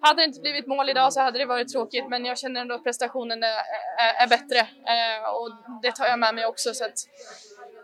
hade 0.00 0.22
det 0.22 0.24
inte 0.24 0.40
blivit 0.40 0.66
mål 0.66 0.90
idag 0.90 1.12
så 1.12 1.20
hade 1.20 1.38
det 1.38 1.44
varit 1.44 1.72
tråkigt, 1.72 2.08
men 2.08 2.24
jag 2.24 2.38
känner 2.38 2.60
ändå 2.60 2.74
att 2.74 2.84
prestationen 2.84 3.42
är, 3.42 3.58
är, 3.98 4.22
är 4.22 4.28
bättre 4.28 4.58
eh, 4.58 5.28
och 5.34 5.50
det 5.82 5.92
tar 5.92 6.06
jag 6.06 6.18
med 6.18 6.34
mig 6.34 6.46
också. 6.46 6.74
Så 6.74 6.84
att, 6.84 6.98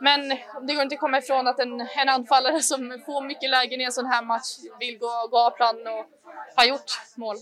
men 0.01 0.29
det 0.63 0.75
går 0.75 0.83
inte 0.83 0.95
att 0.95 1.01
komma 1.01 1.19
ifrån 1.19 1.47
att 1.47 1.61
en, 1.61 1.81
en 1.81 2.09
anfallare 2.09 2.61
som 2.61 3.03
får 3.07 3.25
mycket 3.25 3.51
lägen 3.51 3.81
i 3.81 3.85
en 3.85 3.93
sån 3.93 4.07
här 4.07 4.25
match 4.25 4.59
vill 4.81 4.99
gå, 4.99 5.29
gå 5.31 5.39
av 5.39 5.51
plan 5.51 5.77
och 5.87 6.07
ha 6.57 6.65
gjort 6.67 6.91
mål. 7.17 7.37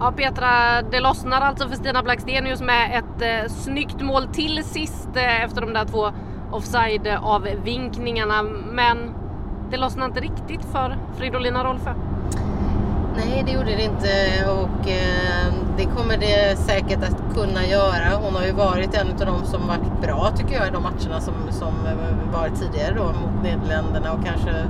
Ja 0.00 0.12
Petra, 0.16 0.82
det 0.90 1.00
lossnar 1.00 1.40
alltså 1.40 1.68
för 1.68 1.76
Stina 1.76 2.02
Blackstenius 2.02 2.60
med 2.60 2.98
ett 2.98 3.22
eh, 3.22 3.48
snyggt 3.52 4.00
mål 4.00 4.26
till 4.26 4.64
sist 4.64 5.08
eh, 5.14 5.44
efter 5.44 5.60
de 5.60 5.72
där 5.72 5.84
två 5.84 6.12
offside-avvinkningarna. 6.52 8.42
Men 8.72 9.14
det 9.70 9.76
lossnar 9.76 10.06
inte 10.06 10.20
riktigt 10.20 10.64
för 10.72 10.96
Fridolina 11.16 11.64
Rolfö. 11.64 11.94
Nej, 13.16 13.42
det 13.46 13.52
gjorde 13.52 13.76
det 13.76 13.82
inte 13.82 14.08
och 14.50 14.90
eh, 14.90 15.52
det 15.76 15.84
kommer 15.84 16.16
det 16.16 16.58
säkert 16.58 17.02
att 17.02 17.34
kunna 17.34 17.66
göra. 17.66 18.16
Hon 18.22 18.34
har 18.34 18.44
ju 18.44 18.52
varit 18.52 18.94
en 18.94 19.10
av 19.10 19.26
de 19.26 19.46
som 19.46 19.66
varit 19.66 20.00
bra 20.02 20.30
tycker 20.36 20.54
jag 20.54 20.68
i 20.68 20.70
de 20.70 20.82
matcherna 20.82 21.20
som, 21.20 21.34
som 21.50 21.86
eh, 21.86 22.32
varit 22.32 22.60
tidigare 22.60 22.94
då 22.94 23.04
mot 23.04 23.42
Nederländerna 23.42 24.12
och 24.12 24.24
kanske 24.24 24.64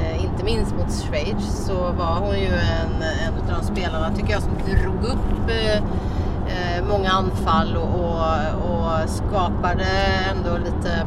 eh, 0.00 0.24
inte 0.24 0.44
minst 0.44 0.74
mot 0.74 0.92
Schweiz 0.92 1.66
så 1.66 1.74
var 1.74 2.18
hon 2.20 2.38
ju 2.38 2.54
en, 2.54 3.02
en 3.26 3.34
av 3.34 3.60
de 3.60 3.66
spelarna 3.66 4.14
tycker 4.14 4.32
jag 4.32 4.42
som 4.42 4.52
drog 4.66 5.04
upp 5.04 5.50
eh, 5.50 5.82
många 6.88 7.10
anfall 7.10 7.76
och, 7.76 8.00
och, 8.00 8.20
och, 8.70 9.08
skapade 9.08 9.86
ändå 10.30 10.56
lite 10.56 11.06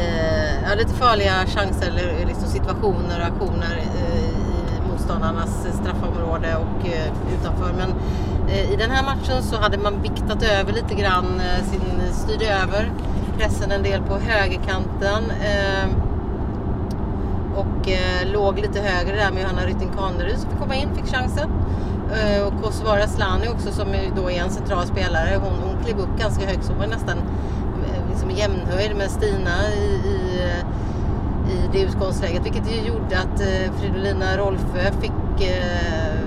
eh, 0.00 0.76
lite 0.76 0.94
farliga 0.94 1.32
chanser 1.46 1.88
eller 1.88 2.26
liksom 2.26 2.48
situationer 2.48 3.20
och 3.20 3.26
aktioner 3.26 3.76
eh, 3.78 4.90
motståndarnas 4.90 5.66
straffområde 5.82 6.56
och 6.56 6.88
eh, 6.88 7.12
utanför. 7.38 7.72
Men 7.72 7.94
eh, 8.48 8.72
i 8.72 8.76
den 8.76 8.90
här 8.90 9.02
matchen 9.02 9.42
så 9.42 9.56
hade 9.56 9.78
man 9.78 10.02
viktat 10.02 10.42
över 10.42 10.72
lite 10.72 10.94
grann, 10.94 11.40
eh, 11.40 11.64
sin, 11.64 12.12
styrde 12.12 12.46
över 12.46 12.90
pressen 13.38 13.70
en 13.70 13.82
del 13.82 14.02
på 14.02 14.18
högerkanten. 14.18 15.30
Eh, 15.30 16.09
och 17.56 17.90
eh, 17.90 18.32
låg 18.32 18.58
lite 18.58 18.80
högre 18.80 19.16
där 19.16 19.30
med 19.30 19.42
Johanna 19.42 19.66
Rytting 19.66 19.90
Kaneryd 19.98 20.38
som 20.38 20.50
fick 20.50 20.58
komma 20.58 20.74
in, 20.74 20.94
fick 20.94 21.14
chansen. 21.14 21.50
Eh, 22.12 22.46
och 22.46 22.62
Kosovare 22.62 23.08
Slani 23.08 23.48
också 23.48 23.72
som 23.72 23.86
då 24.16 24.30
är 24.30 24.42
en 24.42 24.50
central 24.50 24.86
spelare. 24.86 25.40
Hon, 25.42 25.52
hon 25.68 25.84
klev 25.84 25.98
upp 25.98 26.20
ganska 26.20 26.46
högt 26.46 26.64
så 26.64 26.72
hon 26.72 26.80
var 26.80 26.86
nästan 26.86 27.18
eh, 27.18 28.10
liksom 28.10 28.30
jämnhöjd 28.30 28.96
med 28.96 29.10
Stina 29.10 29.72
i, 29.74 29.84
i 29.84 30.40
i 31.50 31.68
det 31.72 31.80
utgångsläget 31.80 32.44
vilket 32.44 32.72
ju 32.72 32.88
gjorde 32.88 33.18
att 33.18 33.40
eh, 33.40 33.72
Fridolina 33.78 34.36
Rolfö 34.36 34.92
fick 35.00 35.48
eh, 35.48 36.18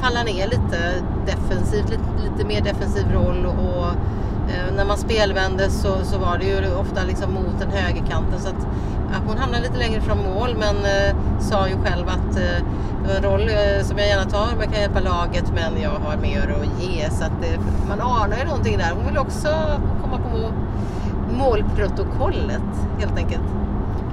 falla 0.00 0.22
ner 0.22 0.46
lite 0.46 0.94
defensivt, 1.26 1.90
lite, 1.90 2.02
lite 2.22 2.48
mer 2.48 2.60
defensiv 2.60 3.12
roll 3.12 3.46
och 3.46 3.86
när 4.76 4.84
man 4.84 4.98
spelvände 4.98 5.70
så, 5.70 6.04
så 6.04 6.18
var 6.18 6.38
det 6.38 6.44
ju 6.44 6.74
ofta 6.74 7.04
liksom 7.04 7.34
mot 7.34 7.58
den 7.60 7.70
högerkanten 7.70 8.40
så 8.40 8.48
att 8.48 8.66
att 9.12 9.22
hon 9.26 9.38
hamnade 9.38 9.62
lite 9.62 9.78
längre 9.78 10.00
från 10.00 10.18
mål 10.18 10.56
men 10.58 10.76
eh, 10.76 11.40
sa 11.40 11.68
ju 11.68 11.76
själv 11.84 12.08
att 12.08 12.36
eh, 12.36 12.64
det 13.02 13.08
var 13.08 13.14
en 13.16 13.22
roll 13.22 13.48
eh, 13.48 13.84
som 13.84 13.98
jag 13.98 14.08
gärna 14.08 14.30
tar 14.30 14.46
men 14.50 14.60
jag 14.60 14.72
kan 14.72 14.80
hjälpa 14.80 15.00
laget 15.00 15.52
men 15.54 15.82
jag 15.82 15.90
har 15.90 16.16
mer 16.16 16.56
att 16.60 16.82
ge 16.82 17.10
så 17.10 17.24
att 17.24 17.42
det, 17.42 17.58
man 17.88 18.00
anar 18.00 18.36
ju 18.38 18.44
någonting 18.44 18.78
där. 18.78 18.92
Hon 18.94 19.06
vill 19.06 19.18
också 19.18 19.48
komma 20.02 20.18
på 20.18 20.50
målprotokollet 21.34 22.62
helt 22.98 23.16
enkelt 23.16 23.42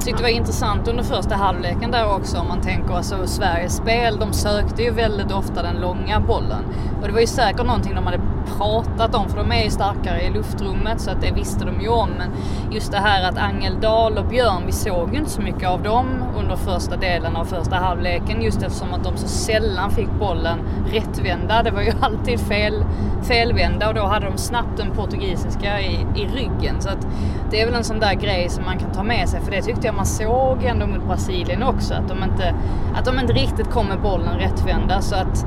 tyckte 0.05 0.23
det 0.23 0.23
var 0.23 0.37
intressant 0.37 0.87
under 0.87 1.03
första 1.03 1.35
halvleken 1.35 1.91
där 1.91 2.15
också 2.15 2.37
om 2.37 2.47
man 2.47 2.61
tänker 2.61 2.93
alltså 2.93 3.27
Sveriges 3.27 3.75
spel. 3.75 4.17
De 4.19 4.33
sökte 4.33 4.83
ju 4.83 4.91
väldigt 4.91 5.31
ofta 5.31 5.63
den 5.63 5.75
långa 5.75 6.19
bollen. 6.19 6.63
Och 7.01 7.07
det 7.07 7.13
var 7.13 7.19
ju 7.19 7.27
säkert 7.27 7.65
någonting 7.65 7.95
de 7.95 8.05
hade 8.05 8.19
pratat 8.57 9.15
om 9.15 9.29
för 9.29 9.37
de 9.37 9.51
är 9.51 9.63
ju 9.63 9.69
starkare 9.69 10.21
i 10.21 10.29
luftrummet 10.29 11.01
så 11.01 11.11
att 11.11 11.21
det 11.21 11.31
visste 11.31 11.65
de 11.65 11.81
ju 11.81 11.89
om. 11.89 12.09
Men 12.17 12.29
just 12.71 12.91
det 12.91 12.97
här 12.97 13.29
att 13.29 13.37
Angeldal 13.37 14.17
och 14.17 14.25
Björn, 14.25 14.63
vi 14.65 14.71
såg 14.71 15.13
ju 15.13 15.19
inte 15.19 15.29
så 15.29 15.41
mycket 15.41 15.69
av 15.69 15.83
dem 15.83 16.23
under 16.37 16.55
första 16.55 16.97
delen 16.97 17.35
av 17.35 17.45
första 17.45 17.75
halvleken 17.75 18.41
just 18.41 18.63
eftersom 18.63 18.93
att 18.93 19.03
de 19.03 19.17
så 19.17 19.27
sällan 19.27 19.91
fick 19.91 20.09
bollen 20.19 20.59
rättvända. 20.91 21.63
Det 21.63 21.71
var 21.71 21.81
ju 21.81 21.91
alltid 22.01 22.39
fel, 22.39 22.85
felvända 23.23 23.87
och 23.87 23.93
då 23.95 24.05
hade 24.05 24.25
de 24.25 24.37
snabbt 24.37 24.77
den 24.77 24.91
portugisiska 24.91 25.81
i, 25.81 26.07
i 26.15 26.25
ryggen. 26.25 26.81
Så 26.81 26.89
att 26.89 27.07
det 27.51 27.61
är 27.61 27.65
väl 27.65 27.75
en 27.75 27.83
sån 27.83 27.99
där 27.99 28.13
grej 28.13 28.49
som 28.49 28.65
man 28.65 28.79
kan 28.79 28.91
ta 28.91 29.03
med 29.03 29.29
sig 29.29 29.41
för 29.41 29.51
det 29.51 29.61
tyckte 29.61 29.87
jag 29.87 29.95
man 29.95 30.05
såg 30.05 30.63
ändå 30.63 30.87
mot 30.87 31.07
Brasilien 31.07 31.63
också 31.63 31.93
att 31.93 32.07
de 32.07 32.23
inte, 32.23 32.55
att 32.95 33.05
de 33.05 33.19
inte 33.19 33.33
riktigt 33.33 33.69
kom 33.69 33.87
med 33.87 34.01
bollen 34.01 34.39
rättvända 34.39 35.01
så 35.01 35.15
att 35.15 35.45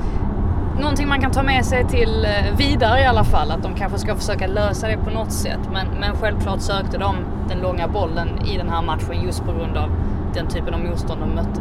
någonting 0.78 1.08
man 1.08 1.20
kan 1.20 1.30
ta 1.30 1.42
med 1.42 1.64
sig 1.64 1.85
till 1.85 2.25
eh, 2.25 2.56
vidare 2.56 3.00
i 3.00 3.04
alla 3.04 3.25
fall. 3.25 3.50
Att 3.50 3.62
de 3.62 3.75
kanske 3.75 3.99
ska 3.99 4.16
försöka 4.16 4.47
lösa 4.47 4.88
det 4.88 4.97
på 4.97 5.11
något 5.11 5.32
sätt. 5.32 5.61
Men, 5.73 5.87
men 6.00 6.16
självklart 6.16 6.61
sökte 6.61 6.99
de 6.99 7.16
den 7.49 7.58
långa 7.58 7.88
bollen 7.88 8.28
i 8.47 8.56
den 8.56 8.68
här 8.68 8.82
matchen 8.82 9.23
just 9.25 9.44
på 9.44 9.52
grund 9.52 9.76
av 9.76 9.90
den 10.35 10.49
typen 10.49 10.75
av 10.75 10.80
motstånd 10.80 11.20
de 11.20 11.35
mötte. 11.35 11.61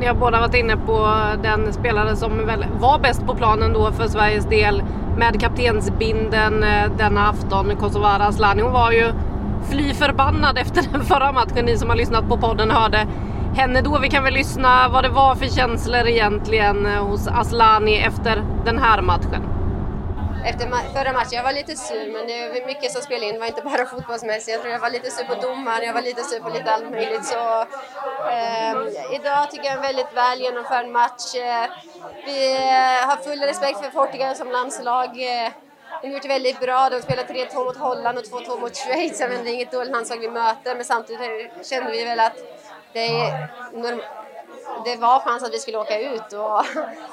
Ni 0.00 0.06
har 0.06 0.14
båda 0.14 0.40
varit 0.40 0.54
inne 0.54 0.76
på 0.76 1.14
den 1.42 1.72
spelare 1.72 2.16
som 2.16 2.46
väl 2.46 2.64
var 2.80 2.98
bäst 2.98 3.26
på 3.26 3.34
planen 3.34 3.72
då 3.72 3.92
för 3.92 4.08
Sveriges 4.08 4.46
del 4.46 4.82
med 5.16 5.40
kaptensbinden 5.40 6.62
eh, 6.62 6.90
denna 6.98 7.28
afton. 7.28 7.76
Kosovare 7.76 8.24
Asllani. 8.24 8.62
Hon 8.62 8.72
var 8.72 8.92
ju 8.92 9.12
fly 9.70 9.94
förbannad 9.94 10.58
efter 10.58 10.84
den 10.92 11.04
förra 11.04 11.32
matchen. 11.32 11.64
Ni 11.64 11.76
som 11.76 11.88
har 11.88 11.96
lyssnat 11.96 12.28
på 12.28 12.36
podden 12.36 12.70
hörde 12.70 13.06
henne 13.54 13.80
då. 13.80 13.98
Vi 13.98 14.10
kan 14.10 14.24
väl 14.24 14.34
lyssna 14.34 14.88
vad 14.88 15.04
det 15.04 15.08
var 15.08 15.34
för 15.34 15.46
känslor 15.46 16.08
egentligen 16.08 16.86
eh, 16.86 17.04
hos 17.04 17.28
Aslani 17.28 17.98
efter 17.98 18.44
den 18.64 18.78
här 18.78 19.02
matchen. 19.02 19.42
Efter 20.44 20.66
förra 20.68 21.12
matchen, 21.12 21.32
jag 21.32 21.42
var 21.42 21.52
lite 21.52 21.76
sur 21.76 22.12
men 22.12 22.26
det 22.26 22.48
var 22.48 22.66
mycket 22.66 22.92
som 22.92 23.02
spelade 23.02 23.26
in, 23.26 23.34
det 23.34 23.40
var 23.40 23.46
inte 23.46 23.62
bara 23.62 23.86
fotbollsmässigt. 23.92 24.48
Jag 24.48 24.60
tror 24.60 24.72
jag 24.72 24.80
var 24.80 24.90
lite 24.90 25.10
sur 25.10 25.24
på 25.24 25.34
domaren, 25.34 25.84
jag 25.86 25.94
var 25.94 26.02
lite 26.02 26.22
sur 26.22 26.40
på 26.40 26.48
lite 26.48 26.70
allt 26.72 26.90
möjligt. 26.90 27.24
Så, 27.24 27.60
eh, 28.36 28.72
idag 29.16 29.50
tycker 29.50 29.64
jag 29.64 29.74
en 29.74 29.82
väldigt 29.82 30.12
väl 30.14 30.40
genomförd 30.40 30.88
match. 30.88 31.34
Eh, 31.34 31.66
vi 32.26 32.56
eh, 32.56 33.08
har 33.08 33.16
full 33.16 33.40
respekt 33.40 33.78
för 33.84 33.90
Portugal 33.90 34.36
som 34.36 34.50
landslag. 34.50 35.10
De 36.02 36.06
har 36.08 36.14
gjort 36.14 36.22
det 36.22 36.28
väldigt 36.28 36.60
bra. 36.60 36.88
De 36.90 37.02
spelar 37.02 37.22
3-2 37.22 37.64
mot 37.64 37.76
Holland 37.76 38.18
och 38.18 38.24
2-2 38.24 38.60
mot 38.60 38.76
Schweiz. 38.76 39.20
Men 39.20 39.44
det 39.44 39.50
är 39.50 39.54
inget 39.54 39.72
dåligt 39.72 39.92
landslag 39.92 40.18
vi 40.18 40.30
möter 40.30 40.74
men 40.74 40.84
samtidigt 40.84 41.66
kände 41.66 41.90
vi 41.90 42.04
väl 42.04 42.20
att 42.20 42.36
det, 42.92 43.48
det 44.84 44.96
var 44.96 45.20
chans 45.20 45.42
att 45.42 45.54
vi 45.54 45.58
skulle 45.58 45.78
åka 45.78 46.00
ut 46.00 46.32
och 46.32 46.64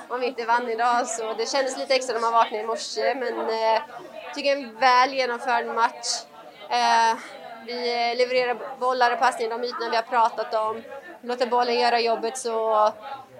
om 0.13 0.19
vi 0.19 0.25
inte 0.27 0.45
vann 0.45 0.69
idag 0.69 1.07
så 1.07 1.33
det 1.33 1.49
kändes 1.49 1.77
lite 1.77 1.95
extra 1.95 2.13
när 2.13 2.21
man 2.21 2.33
vaknade 2.33 2.63
i 2.63 2.67
morse 2.67 3.15
men 3.15 3.49
eh, 3.49 3.81
jag 4.25 4.33
tycker 4.35 4.55
en 4.55 4.79
väl 4.79 5.13
genomförd 5.13 5.65
match. 5.65 6.23
Eh, 6.69 7.17
vi 7.65 8.15
levererar 8.17 8.79
bollar 8.79 9.11
och 9.11 9.19
passningar, 9.19 9.57
de 9.57 9.63
ytorna 9.67 9.89
vi 9.89 9.95
har 9.95 10.03
pratat 10.03 10.53
om, 10.53 10.83
låter 11.21 11.47
bollen 11.47 11.79
göra 11.79 11.99
jobbet 11.99 12.37
så 12.37 12.85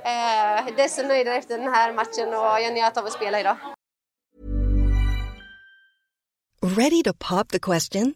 eh, 0.03 0.75
desto 0.77 1.03
nöjdare 1.07 1.35
efter 1.35 1.57
den 1.57 1.73
här 1.73 1.93
matchen 1.93 2.27
och 2.33 2.61
jag 2.61 2.73
njöt 2.73 2.97
av 2.97 3.05
att 3.05 3.13
spela 3.13 3.39
idag. 3.39 3.57
Ready 6.77 7.03
to 7.03 7.13
pop 7.13 7.49
the 7.49 7.59
question? 7.59 8.15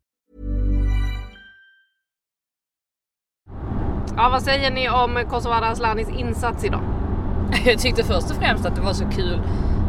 Ja, 4.17 4.29
vad 4.29 4.41
säger 4.41 4.71
ni 4.71 4.89
om 4.89 5.19
Kosovare 5.29 5.67
Aslanis 5.67 6.09
insats 6.09 6.63
idag? 6.63 6.81
Jag 7.65 7.79
tyckte 7.79 8.03
först 8.03 8.31
och 8.31 8.35
främst 8.35 8.65
att 8.65 8.75
det 8.75 8.81
var 8.81 8.93
så 8.93 9.05
kul 9.05 9.41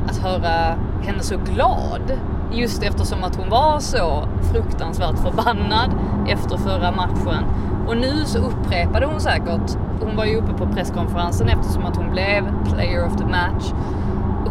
att 0.09 0.17
höra 0.17 0.77
henne 1.03 1.21
så 1.21 1.37
glad. 1.37 2.13
Just 2.53 2.83
eftersom 2.83 3.25
att 3.25 3.37
hon 3.37 3.49
var 3.49 3.79
så 3.79 4.29
fruktansvärt 4.53 5.19
förbannad 5.19 5.91
efter 6.29 6.57
förra 6.57 6.91
matchen. 6.91 7.45
Och 7.87 7.97
nu 7.97 8.25
så 8.25 8.39
upprepade 8.39 9.07
hon 9.07 9.21
säkert, 9.21 9.77
hon 10.01 10.17
var 10.17 10.25
ju 10.25 10.37
uppe 10.37 10.53
på 10.53 10.67
presskonferensen 10.67 11.49
eftersom 11.49 11.85
att 11.85 11.97
hon 11.97 12.11
blev 12.11 12.65
player 12.65 13.07
of 13.07 13.17
the 13.17 13.25
match. 13.25 13.73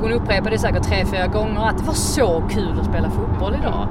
Hon 0.02 0.12
upprepade 0.12 0.58
säkert 0.58 0.84
tre, 0.84 1.06
fyra 1.06 1.28
gånger 1.28 1.68
att 1.68 1.78
det 1.78 1.84
var 1.84 1.94
så 1.94 2.44
kul 2.50 2.80
att 2.80 2.86
spela 2.86 3.10
fotboll 3.10 3.56
idag. 3.60 3.88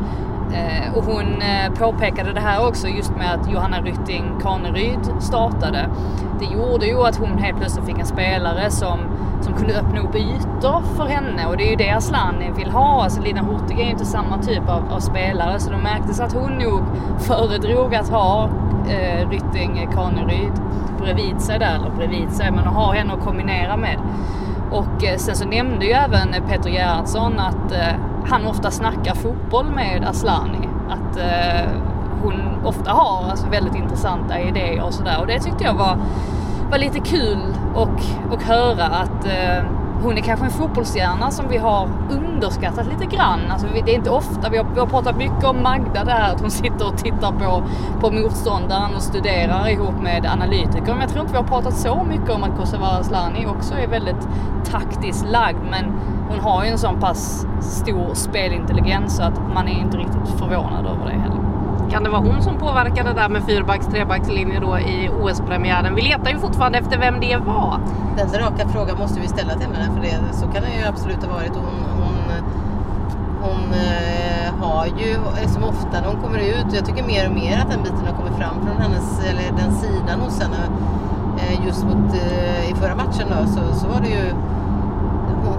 Eh, 0.54 0.94
och 0.94 1.04
hon 1.04 1.42
eh, 1.42 1.72
påpekade 1.78 2.32
det 2.32 2.40
här 2.40 2.68
också 2.68 2.88
just 2.88 3.16
med 3.16 3.34
att 3.34 3.52
Johanna 3.52 3.80
Rytting 3.80 4.24
Kaneryd 4.42 5.12
startade. 5.20 5.88
Det 6.38 6.44
gjorde 6.44 6.86
ju 6.86 7.02
att 7.02 7.16
hon 7.16 7.38
helt 7.38 7.58
plötsligt 7.58 7.86
fick 7.86 7.98
en 7.98 8.06
spelare 8.06 8.70
som, 8.70 8.98
som 9.40 9.54
kunde 9.54 9.80
öppna 9.80 10.00
upp 10.00 10.14
ytor 10.14 10.82
för 10.96 11.04
henne 11.04 11.46
och 11.46 11.56
det 11.56 11.66
är 11.66 11.70
ju 11.70 11.76
det 11.76 11.90
Asllani 11.90 12.50
vill 12.56 12.70
ha. 12.70 13.02
Alltså 13.02 13.22
Lina 13.22 13.42
Hurtig 13.42 13.80
är 13.80 13.84
ju 13.84 13.90
inte 13.90 14.04
samma 14.04 14.38
typ 14.38 14.68
av, 14.68 14.92
av 14.92 15.00
spelare 15.00 15.60
så 15.60 15.70
det 15.70 15.78
märktes 15.78 16.20
att 16.20 16.32
hon 16.32 16.52
nog 16.52 16.82
föredrog 17.18 17.94
att 17.94 18.08
ha 18.08 18.48
eh, 18.88 19.28
Rytting 19.30 19.88
Kaneryd 19.94 20.52
bredvid 21.00 21.40
sig 21.40 21.58
där, 21.58 21.74
eller 21.74 21.90
bredvid 21.90 22.32
sig, 22.32 22.50
men 22.50 22.68
att 22.68 22.74
ha 22.74 22.92
henne 22.92 23.12
att 23.12 23.24
kombinera 23.24 23.76
med. 23.76 23.98
Och 24.70 25.04
eh, 25.04 25.16
sen 25.16 25.36
så 25.36 25.44
nämnde 25.44 25.86
ju 25.86 25.92
även 25.92 26.34
Peter 26.48 26.70
Gerhardsson 26.70 27.38
att 27.38 27.72
eh, 27.72 27.94
han 28.26 28.46
ofta 28.46 28.70
snackar 28.70 29.14
fotboll 29.14 29.66
med 29.70 30.04
Aslani. 30.08 30.68
Att 30.90 31.16
eh, 31.16 31.70
hon 32.22 32.64
ofta 32.64 32.90
har 32.90 33.30
alltså, 33.30 33.46
väldigt 33.48 33.74
intressanta 33.74 34.40
idéer 34.40 34.82
och 34.82 34.94
sådär. 34.94 35.20
Och 35.20 35.26
det 35.26 35.40
tyckte 35.40 35.64
jag 35.64 35.74
var, 35.74 35.98
var 36.70 36.78
lite 36.78 37.00
kul 37.00 37.54
och, 37.74 38.00
och 38.32 38.42
höra 38.42 38.84
att 38.84 39.24
eh, 39.24 39.64
hon 40.02 40.18
är 40.18 40.22
kanske 40.22 40.46
en 40.46 40.52
fotbollsstjärna 40.52 41.30
som 41.30 41.48
vi 41.48 41.56
har 41.56 41.88
underskattat 42.10 42.86
lite 42.86 43.16
grann. 43.16 43.40
Alltså, 43.50 43.66
det 43.84 43.92
är 43.92 43.94
inte 43.94 44.10
ofta, 44.10 44.50
vi 44.50 44.58
har, 44.58 44.66
vi 44.74 44.80
har 44.80 44.86
pratat 44.86 45.16
mycket 45.16 45.44
om 45.44 45.62
Magda 45.62 46.04
där, 46.04 46.32
att 46.34 46.40
hon 46.40 46.50
sitter 46.60 46.86
och 46.86 46.98
tittar 46.98 47.32
på, 47.32 47.62
på 48.00 48.10
motståndaren 48.10 48.94
och 48.94 49.02
studerar 49.02 49.68
ihop 49.68 50.02
med 50.02 50.26
analytiker. 50.26 50.92
Men 50.92 51.00
jag 51.00 51.08
tror 51.08 51.20
inte 51.20 51.32
vi 51.32 51.38
har 51.38 51.48
pratat 51.48 51.76
så 51.76 52.04
mycket 52.04 52.30
om 52.30 52.42
att 52.42 52.58
Kosovare 52.58 52.98
Asllani 52.98 53.46
också 53.46 53.74
är 53.74 53.86
väldigt 53.86 54.28
taktiskt 54.64 55.26
lagd. 55.26 55.58
Men 55.70 55.84
hon 56.28 56.40
har 56.40 56.64
ju 56.64 56.70
en 56.70 56.78
sån 56.78 57.00
pass 57.00 57.46
stor 57.60 58.14
spelintelligens 58.14 59.16
så 59.16 59.22
att 59.22 59.40
man 59.54 59.68
är 59.68 59.80
inte 59.80 59.96
riktigt 59.96 60.28
förvånad 60.38 60.86
över 60.86 61.04
det 61.04 61.20
heller. 61.20 61.39
Kan 61.90 62.04
det 62.04 62.10
vara 62.10 62.20
hon 62.20 62.42
som 62.42 62.58
påverkade 62.58 63.12
där 63.12 63.28
med 63.28 63.42
fyrbacks 63.42 63.86
trebackslinje 63.86 64.60
då 64.60 64.78
i 64.78 65.10
OS-premiären? 65.20 65.94
Vi 65.94 66.02
letar 66.02 66.30
ju 66.30 66.38
fortfarande 66.38 66.78
efter 66.78 66.98
vem 66.98 67.20
det 67.20 67.36
var. 67.36 67.80
Den 68.16 68.40
raka 68.40 68.68
frågan 68.68 68.98
måste 68.98 69.20
vi 69.20 69.28
ställa 69.28 69.52
till 69.52 69.66
henne 69.66 69.94
för 69.94 70.02
det, 70.02 70.32
så 70.32 70.46
kan 70.46 70.62
det 70.62 70.70
ju 70.80 70.84
absolut 70.88 71.24
ha 71.24 71.34
varit. 71.34 71.52
Hon, 71.54 72.02
hon, 72.02 72.14
hon 73.42 73.72
eh, 73.72 74.54
har 74.64 74.86
ju, 74.86 75.12
eh, 75.12 75.48
som 75.48 75.64
ofta 75.64 76.00
när 76.00 76.08
hon 76.08 76.22
kommer 76.22 76.38
ut, 76.38 76.66
jag 76.72 76.86
tycker 76.86 77.06
mer 77.06 77.26
och 77.28 77.34
mer 77.34 77.58
att 77.58 77.70
den 77.70 77.82
biten 77.82 78.06
har 78.06 78.16
kommit 78.16 78.38
fram 78.38 78.54
från 78.66 78.76
hennes, 78.82 79.20
eller 79.28 79.64
den 79.64 79.72
sidan 79.72 80.20
hos 80.20 80.40
henne. 80.40 80.62
Eh, 81.38 81.66
just 81.66 81.84
mot, 81.84 82.14
eh, 82.14 82.70
i 82.70 82.74
förra 82.74 82.94
matchen 82.94 83.26
då, 83.28 83.46
så, 83.46 83.74
så 83.74 83.86
var 83.88 84.00
det 84.00 84.08
ju 84.08 84.32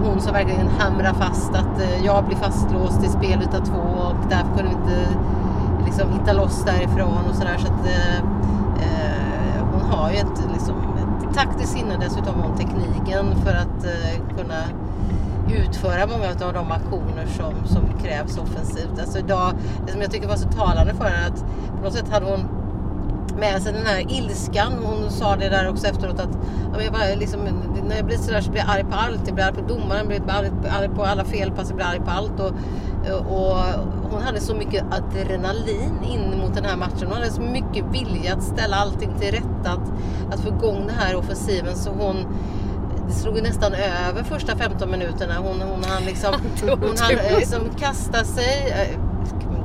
hon, 0.03 0.21
som 0.21 0.33
verkligen 0.33 0.67
hamrar 0.79 1.13
fast 1.13 1.55
att 1.55 1.81
eh, 1.81 2.05
jag 2.05 2.25
blir 2.25 2.37
fastlåst 2.37 3.03
i 3.03 3.07
spel 3.07 3.41
utav 3.41 3.65
två 3.65 3.81
och 3.81 4.15
därför 4.29 4.57
kunde 4.57 4.63
vi 4.63 4.69
inte 4.69 5.07
liksom 5.91 6.19
hitta 6.19 6.33
loss 6.33 6.63
därifrån 6.65 7.25
och 7.29 7.35
sådär. 7.35 7.57
Så 7.57 7.67
att, 7.67 7.85
eh, 7.85 8.17
eh 8.17 9.65
hon 9.71 9.81
har 9.81 10.11
ju 10.11 10.17
ett, 10.17 10.51
liksom, 10.53 10.75
ett 11.29 11.35
taktiskt 11.35 11.73
sinne, 11.73 11.97
dessutom 11.99 12.41
om 12.41 12.57
tekniken 12.57 13.35
för 13.43 13.51
att 13.51 13.85
eh, 13.85 14.37
kunna 14.37 14.63
utföra 15.49 16.07
många 16.07 16.47
av 16.47 16.53
de 16.53 16.71
aktioner 16.71 17.25
som, 17.37 17.53
som 17.65 17.99
krävs 18.03 18.37
offensivt. 18.37 18.99
Alltså 18.99 19.19
idag, 19.19 19.53
det 19.85 19.91
som 19.91 20.01
jag 20.01 20.11
tycker 20.11 20.27
var 20.27 20.35
så 20.35 20.49
talande 20.49 20.93
för 20.93 21.05
henne 21.05 21.27
att 21.27 21.45
på 21.77 21.83
något 21.83 21.93
sätt 21.93 22.09
hade 22.11 22.25
hon 22.25 22.39
med 23.41 23.61
sig 23.61 23.73
den 23.73 23.85
här 23.85 24.05
ilskan. 24.09 24.73
Hon 24.83 25.11
sa 25.11 25.35
det 25.35 25.49
där 25.49 25.69
också 25.69 25.87
efteråt 25.87 26.19
att 26.19 26.37
jag 26.83 26.93
bara, 26.93 27.15
liksom, 27.15 27.39
när 27.87 27.95
jag 27.95 28.05
blir 28.05 28.17
sådär 28.17 28.41
så 28.41 28.51
blir 28.51 28.61
jag 28.61 28.69
arg 28.69 28.83
på 28.83 28.95
allt. 28.95 29.21
Jag 29.25 29.35
blir 29.35 29.45
arg 29.45 29.53
på 29.53 29.61
domaren, 29.61 30.11
jag 30.11 30.21
blir 30.21 30.33
arg, 30.33 30.51
arg 30.69 30.89
på 30.95 31.03
alla 31.03 31.25
felpass, 31.25 31.67
jag 31.67 31.75
blir 31.75 31.85
arg 31.85 31.99
på 31.99 32.11
allt. 32.11 32.39
Och, 32.39 32.53
och 33.11 33.57
hon 34.11 34.21
hade 34.21 34.39
så 34.39 34.55
mycket 34.55 34.83
adrenalin 34.91 36.03
in 36.03 36.39
mot 36.39 36.55
den 36.55 36.65
här 36.65 36.77
matchen. 36.77 37.07
Hon 37.07 37.13
hade 37.13 37.31
så 37.31 37.41
mycket 37.41 37.85
vilja 37.91 38.33
att 38.33 38.43
ställa 38.43 38.75
allting 38.75 39.13
till 39.19 39.31
rätta, 39.31 39.71
att, 39.71 39.91
att 40.33 40.39
få 40.39 40.47
igång 40.47 40.87
den 40.87 40.95
här 40.95 41.15
offensiven. 41.15 41.75
Så 41.75 41.89
hon, 41.89 42.15
det 43.07 43.13
slog 43.13 43.43
nästan 43.43 43.73
över 43.73 44.23
första 44.23 44.55
15 44.57 44.91
minuterna. 44.91 45.33
Hon, 45.37 45.61
hon 45.61 45.83
hann 45.83 46.03
liksom, 46.05 46.33
hon 46.61 46.97
hann 46.99 47.37
liksom 47.39 47.61
kasta 47.79 48.23
sig 48.23 48.73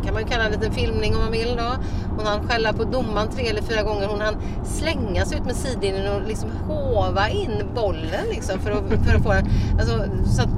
kan 0.07 0.15
man 0.15 0.25
kalla 0.25 0.43
det 0.43 0.55
en 0.55 0.61
liten 0.61 0.73
filmning 0.73 1.15
om 1.15 1.21
man 1.21 1.33
vill 1.33 1.57
då. 1.57 1.77
Hon 2.17 2.27
hann 2.27 2.49
skälla 2.49 2.73
på 2.73 2.85
domaren 2.85 3.29
tre 3.29 3.49
eller 3.49 3.63
fyra 3.63 3.83
gånger. 3.83 4.07
Hon 4.07 4.21
hann 4.21 4.37
slänga 4.65 5.25
sig 5.25 5.39
ut 5.39 5.45
med 5.45 5.57
sidlinjen 5.57 6.15
och 6.15 6.29
liksom 6.29 6.51
hova 6.69 7.29
in 7.29 7.63
bollen 7.75 8.27
liksom 8.31 8.59
för 8.59 8.71
att, 8.71 9.07
för 9.07 9.15
att 9.15 9.23
få 9.23 9.33
den. 9.33 9.49
Alltså, 9.79 10.05
så 10.27 10.43
att, 10.43 10.51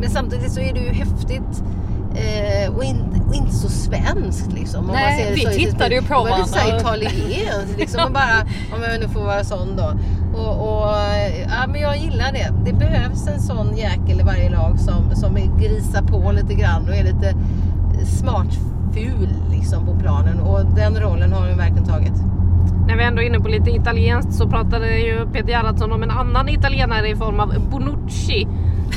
men 0.00 0.10
samtidigt 0.10 0.52
så 0.52 0.60
är 0.60 0.74
det 0.74 0.80
ju 0.80 0.88
häftigt 0.88 1.62
Eh, 2.14 2.74
och, 2.74 2.84
in, 2.84 3.22
och, 3.28 3.34
inte 3.34 3.52
så 3.52 3.68
svenskt 3.68 4.52
liksom. 4.52 4.90
Nej, 4.92 5.32
vi 5.34 5.40
så, 5.40 5.50
tittade 5.50 5.94
ju 5.94 6.02
på 6.02 6.14
varandra. 6.14 6.44
Det 6.78 6.84
var 6.84 6.96
lite 6.96 7.16
italienskt 7.16 7.78
liksom. 7.78 8.04
och 8.04 8.12
bara, 8.12 8.40
om 8.76 8.82
jag 8.82 9.00
nu 9.00 9.08
får 9.08 9.20
vara 9.20 9.44
sån 9.44 9.76
då. 9.76 9.94
Och, 10.38 10.52
och, 10.52 10.94
ja, 11.48 11.66
men 11.68 11.80
jag 11.80 11.96
gillar 11.96 12.32
det. 12.32 12.52
Det 12.64 12.72
behövs 12.72 13.26
en 13.26 13.40
sån 13.40 13.76
jäkel 13.76 14.20
i 14.20 14.22
varje 14.22 14.50
lag 14.50 14.80
som, 14.80 15.16
som 15.16 15.58
grisar 15.58 16.02
på 16.02 16.32
lite 16.32 16.54
grann 16.54 16.88
och 16.88 16.94
är 16.94 17.04
lite 17.04 17.34
smart 18.06 18.58
ful 18.94 19.28
liksom 19.50 19.86
på 19.86 19.94
planen 19.94 20.40
och 20.40 20.64
den 20.76 21.00
rollen 21.00 21.32
har 21.32 21.48
hon 21.48 21.56
verkligen 21.56 21.84
tagit. 21.84 22.12
När 22.86 22.96
vi 22.96 23.04
ändå 23.04 23.22
är 23.22 23.26
inne 23.26 23.40
på 23.40 23.48
lite 23.48 23.70
italienskt 23.70 24.34
så 24.34 24.48
pratade 24.48 24.98
ju 24.98 25.26
Peter 25.32 25.48
Gerhardsson 25.48 25.92
om 25.92 26.02
en 26.02 26.10
annan 26.10 26.48
italienare 26.48 27.08
i 27.08 27.16
form 27.16 27.40
av 27.40 27.70
Bonucci. 27.70 28.46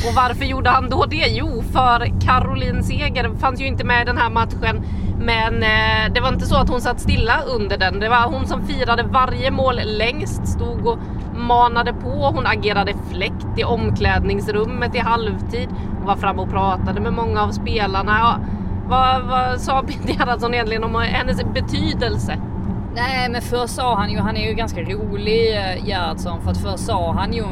Och 0.08 0.16
varför 0.16 0.46
gjorde 0.46 0.70
han 0.70 0.90
då 0.90 1.06
det? 1.06 1.28
Jo, 1.28 1.64
för 1.72 2.22
Caroline 2.22 2.84
Seger 2.84 3.30
fanns 3.40 3.62
ju 3.62 3.68
inte 3.68 3.84
med 3.84 4.02
i 4.02 4.06
den 4.06 4.18
här 4.18 4.30
matchen. 4.30 4.84
Men 5.20 5.64
eh, 5.64 6.14
det 6.14 6.22
var 6.22 6.30
inte 6.34 6.46
så 6.46 6.56
att 6.56 6.70
hon 6.70 6.82
satt 6.82 7.00
stilla 7.00 7.42
under 7.42 7.78
den. 7.78 8.00
Det 8.00 8.10
var 8.10 8.32
hon 8.32 8.48
som 8.48 8.68
firade 8.68 9.04
varje 9.04 9.52
mål 9.52 9.80
längst, 9.86 10.48
stod 10.48 10.88
och 10.88 10.98
manade 11.36 11.94
på. 11.94 12.32
Hon 12.36 12.48
agerade 12.48 12.94
fläkt 13.12 13.48
i 13.58 13.64
omklädningsrummet 13.64 14.96
i 14.96 15.00
halvtid. 15.00 15.70
Hon 15.98 16.08
var 16.08 16.16
framme 16.16 16.42
och 16.42 16.50
pratade 16.50 17.02
med 17.02 17.14
många 17.14 17.42
av 17.42 17.52
spelarna. 17.52 18.40
Vad, 18.88 19.24
vad 19.24 19.62
sa 19.62 19.84
Peter 19.88 20.14
Gerhardsson 20.14 20.54
egentligen 20.54 20.84
om 20.84 20.96
hennes 20.96 21.44
betydelse? 21.44 22.38
Nej, 22.96 23.30
men 23.30 23.42
först 23.42 23.76
sa 23.76 23.96
han 23.96 24.12
ju, 24.12 24.20
han 24.20 24.38
är 24.38 24.48
ju 24.48 24.54
ganska 24.54 24.82
rolig 24.82 25.58
eh, 25.58 25.86
Gerhardsson, 25.86 26.42
för 26.42 26.52
att 26.52 26.58
först 26.58 26.86
sa 26.86 27.14
han 27.14 27.34
ju, 27.34 27.44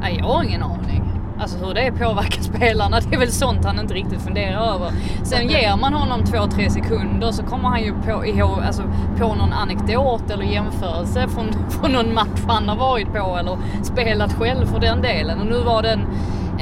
nej 0.00 0.16
jag 0.18 0.24
har 0.24 0.42
ingen 0.42 0.62
aning. 0.62 1.02
Alltså 1.40 1.58
hur 1.58 1.74
det 1.74 1.92
påverkar 1.92 2.42
spelarna, 2.56 3.00
det 3.00 3.14
är 3.14 3.18
väl 3.18 3.32
sånt 3.32 3.64
han 3.64 3.78
inte 3.78 3.94
riktigt 3.94 4.22
funderar 4.22 4.74
över. 4.74 4.92
Sen 5.22 5.48
ger 5.48 5.76
man 5.76 5.94
honom 5.94 6.24
två, 6.24 6.46
tre 6.46 6.70
sekunder 6.70 7.30
så 7.32 7.42
kommer 7.42 7.68
han 7.68 7.82
ju 7.82 7.94
på, 7.94 8.26
ihåg, 8.26 8.58
alltså, 8.66 8.82
på 9.18 9.34
någon 9.34 9.52
anekdot 9.52 10.30
eller 10.30 10.44
jämförelse 10.44 11.28
från, 11.28 11.46
från 11.70 11.92
någon 11.92 12.14
match 12.14 12.42
han 12.48 12.68
har 12.68 12.76
varit 12.76 13.12
på 13.12 13.36
eller 13.38 13.58
spelat 13.82 14.32
själv 14.32 14.66
för 14.66 14.80
den 14.80 15.02
delen. 15.02 15.40
Och 15.40 15.46
nu 15.46 15.62
var 15.62 15.82
det 15.82 15.98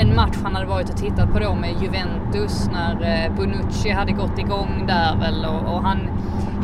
en, 0.01 0.17
match 0.17 0.37
han 0.43 0.55
hade 0.55 0.67
varit 0.67 0.91
och 0.91 0.97
tittat 0.97 1.33
på 1.33 1.39
då 1.39 1.55
med 1.55 1.83
Juventus 1.83 2.71
när 2.73 3.25
eh, 3.25 3.37
Bonucci 3.37 3.91
hade 3.91 4.13
gått 4.13 4.39
igång 4.39 4.85
där 4.87 5.17
väl 5.17 5.45
och, 5.45 5.75
och 5.75 5.83
han, 5.83 5.99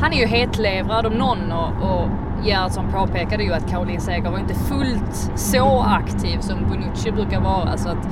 han 0.00 0.12
är 0.12 0.16
ju 0.16 0.26
hetlevrad 0.26 1.06
om 1.06 1.12
någon 1.12 1.52
och, 1.52 1.90
och 1.90 2.08
Gerhardsson 2.44 2.92
påpekade 2.92 3.42
ju 3.42 3.52
att 3.52 3.70
Caroline 3.70 4.00
Seger 4.00 4.30
var 4.30 4.38
inte 4.38 4.54
fullt 4.54 5.30
så 5.34 5.80
aktiv 5.82 6.38
som 6.40 6.68
Bonucci 6.68 7.12
brukar 7.12 7.40
vara. 7.40 7.76
Så 7.76 7.88
att, 7.88 8.08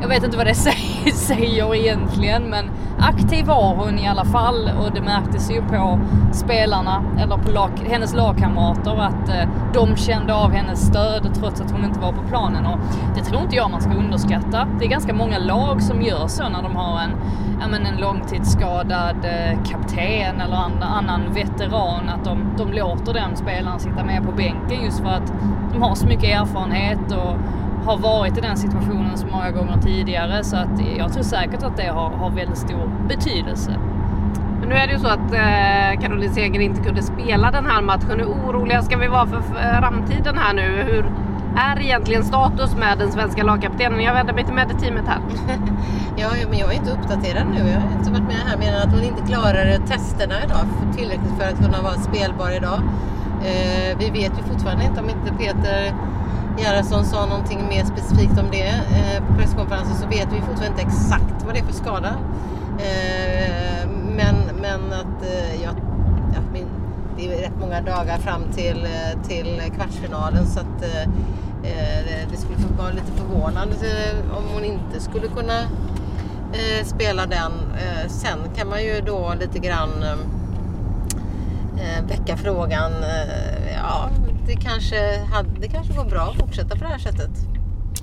jag 0.00 0.08
vet 0.08 0.24
inte 0.24 0.36
vad 0.36 0.46
det 0.46 0.54
säger 1.14 1.74
egentligen 1.74 2.42
men 2.42 2.70
aktiv 2.98 3.46
var 3.46 3.74
hon 3.74 3.98
i 3.98 4.08
alla 4.08 4.24
fall 4.24 4.70
och 4.78 4.94
det 4.94 5.00
märktes 5.00 5.50
ju 5.50 5.62
på 5.62 6.00
spelarna 6.32 7.04
eller 7.18 7.36
på 7.36 7.50
lag, 7.50 7.70
hennes 7.90 8.14
lagkamrater 8.14 9.00
att 9.00 9.28
eh, 9.28 9.48
de 9.74 9.96
kände 9.96 10.34
av 10.34 10.50
hennes 10.52 10.86
stöd 10.86 11.30
trots 11.34 11.60
att 11.60 11.70
hon 11.70 11.84
inte 11.84 12.00
var 12.00 12.12
på 12.12 12.22
planen 12.28 12.66
och 12.66 12.78
det 13.16 13.20
tror 13.20 13.42
inte 13.42 13.56
jag 13.56 13.70
man 13.70 13.80
ska 13.80 13.92
underskatta. 13.92 14.68
Det 14.78 14.84
är 14.84 14.88
ganska 14.88 15.14
många 15.14 15.38
lag 15.38 15.82
som 15.82 16.02
gör 16.02 16.26
så 16.26 16.48
när 16.48 16.62
de 16.62 16.76
har 16.76 17.00
en, 17.00 17.10
ja, 17.60 17.68
men 17.68 17.86
en 17.86 17.96
långtidsskadad 17.96 19.16
eh, 19.24 19.58
kapten 19.64 20.40
eller 20.40 20.56
an, 20.56 20.82
annan 20.82 21.34
veteran 21.34 22.08
att 22.08 22.24
de, 22.24 22.38
de 22.58 22.72
låter 22.72 23.12
den 23.12 23.36
spelaren 23.36 23.80
sitta 23.80 24.04
med 24.04 24.24
på 24.24 24.32
bänken 24.32 24.84
just 24.84 25.00
för 25.00 25.08
att 25.08 25.32
de 25.72 25.82
har 25.82 25.94
så 25.94 26.06
mycket 26.06 26.40
erfarenhet 26.40 27.12
och 27.12 27.36
har 27.86 27.96
varit 27.98 28.38
i 28.38 28.40
den 28.40 28.56
situationen 28.56 29.16
så 29.18 29.26
många 29.26 29.50
gånger 29.50 29.76
tidigare 29.82 30.44
så 30.44 30.56
att 30.56 30.80
jag 30.98 31.12
tror 31.12 31.22
säkert 31.22 31.62
att 31.62 31.76
det 31.76 31.86
har, 31.86 32.10
har 32.10 32.30
väldigt 32.30 32.58
stor 32.58 32.90
betydelse. 33.08 33.70
Men 34.60 34.68
nu 34.68 34.74
är 34.74 34.86
det 34.86 34.92
ju 34.92 34.98
så 34.98 35.08
att 35.08 35.32
eh, 35.32 36.00
Caroline 36.00 36.34
Seger 36.34 36.60
inte 36.60 36.82
kunde 36.82 37.02
spela 37.02 37.50
den 37.50 37.66
här 37.66 37.82
matchen. 37.82 38.10
Hur 38.18 38.24
oroliga 38.26 38.82
ska 38.82 38.96
vi 38.96 39.06
vara 39.08 39.26
för 39.26 39.40
framtiden 39.80 40.38
här 40.38 40.54
nu? 40.54 40.82
Hur 40.90 41.04
är 41.56 41.80
egentligen 41.82 42.24
status 42.24 42.76
med 42.76 42.98
den 42.98 43.12
svenska 43.12 43.42
lagkaptenen? 43.42 44.00
Jag 44.02 44.14
vänder 44.14 44.34
mig 44.34 44.44
till 44.44 44.54
med-teamet 44.54 45.04
här. 45.06 45.18
Ja, 46.18 46.28
ja, 46.42 46.48
men 46.50 46.58
jag 46.58 46.72
är 46.72 46.76
inte 46.76 46.90
uppdaterad 46.90 47.46
nu. 47.54 47.58
Jag 47.70 47.80
har 47.80 47.98
inte 47.98 48.10
varit 48.10 48.22
med 48.22 48.42
här 48.48 48.58
mer 48.58 48.72
än 48.72 48.82
att 48.88 48.94
hon 48.94 49.04
inte 49.04 49.22
klarade 49.32 49.78
testerna 49.86 50.34
idag 50.44 50.58
för- 50.58 50.98
tillräckligt 50.98 51.32
för 51.38 51.44
att 51.48 51.58
kunna 51.64 51.82
vara 51.82 51.92
spelbar 51.94 52.56
idag. 52.56 52.80
Eh, 53.44 53.98
vi 53.98 54.10
vet 54.10 54.32
ju 54.38 54.42
fortfarande 54.52 54.84
inte 54.84 55.00
om 55.00 55.08
inte 55.10 55.32
Peter 55.44 55.92
Gerhardsson 56.58 57.04
sa 57.04 57.26
någonting 57.26 57.68
mer 57.68 57.84
specifikt 57.84 58.38
om 58.38 58.50
det 58.50 58.68
eh, 58.68 59.26
på 59.28 59.34
presskonferensen 59.38 59.96
så 59.96 60.06
vet 60.06 60.26
vi 60.32 60.36
fortfarande 60.40 60.66
inte 60.66 60.82
exakt 60.82 61.44
vad 61.46 61.54
det 61.54 61.60
är 61.60 61.64
för 61.64 61.72
skada. 61.72 62.14
Eh, 62.78 63.88
men, 64.16 64.34
men 64.60 64.92
att 64.92 65.22
eh, 65.22 65.62
jag, 65.62 65.74
ja, 66.34 66.40
min, 66.52 66.66
det 67.16 67.24
är 67.34 67.40
rätt 67.42 67.60
många 67.60 67.80
dagar 67.80 68.18
fram 68.18 68.42
till, 68.52 68.84
eh, 68.84 69.22
till 69.28 69.62
kvartsfinalen 69.76 70.46
så 70.46 70.60
att 70.60 70.82
eh, 70.82 71.02
eh, 71.02 72.04
det- 72.06 72.26
det 72.30 72.36
skulle 72.36 72.56
vara 72.78 72.90
lite 72.90 73.12
förvånande 73.16 73.76
om 74.38 74.44
hon 74.54 74.64
inte 74.64 75.00
skulle 75.00 75.28
kunna 75.28 75.60
spela 76.84 77.26
den. 77.26 77.52
Sen 78.08 78.38
kan 78.56 78.68
man 78.68 78.82
ju 78.82 79.00
då 79.06 79.34
lite 79.40 79.58
grann 79.58 80.04
väcka 82.08 82.36
frågan, 82.36 82.92
ja 83.82 84.08
det 84.46 84.56
kanske, 84.56 85.18
hade, 85.32 85.60
det 85.60 85.68
kanske 85.68 85.94
går 85.94 86.04
bra 86.04 86.22
att 86.22 86.36
fortsätta 86.36 86.76
på 86.76 86.84
det 86.84 86.90
här 86.90 86.98
sättet. 86.98 87.30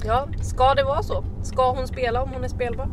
Ja, 0.05 0.27
ska 0.41 0.73
det 0.73 0.83
vara 0.83 1.03
så? 1.03 1.23
Ska 1.43 1.71
hon 1.71 1.87
spela 1.87 2.23
om 2.23 2.29
hon 2.33 2.43
är 2.43 2.47
spelbar? 2.47 2.89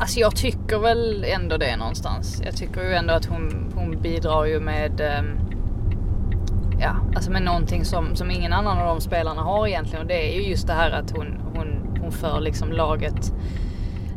Alltså 0.00 0.20
jag 0.20 0.36
tycker 0.36 0.78
väl 0.78 1.24
ändå 1.24 1.56
det 1.56 1.76
någonstans. 1.76 2.42
Jag 2.44 2.56
tycker 2.56 2.82
ju 2.82 2.94
ändå 2.94 3.14
att 3.14 3.24
hon, 3.24 3.72
hon 3.76 4.02
bidrar 4.02 4.44
ju 4.44 4.60
med 4.60 5.00
ehm, 5.00 5.38
Ja, 6.80 6.96
alltså 7.14 7.30
med 7.30 7.42
någonting 7.42 7.84
som, 7.84 8.16
som 8.16 8.30
ingen 8.30 8.52
annan 8.52 8.78
av 8.78 8.86
de 8.86 9.00
spelarna 9.00 9.42
har 9.42 9.66
egentligen 9.66 10.02
och 10.02 10.08
det 10.08 10.32
är 10.32 10.40
ju 10.40 10.48
just 10.48 10.66
det 10.66 10.72
här 10.72 10.90
att 10.90 11.10
hon, 11.10 11.40
hon, 11.54 11.98
hon 12.00 12.12
för 12.12 12.40
liksom 12.40 12.72
laget 12.72 13.32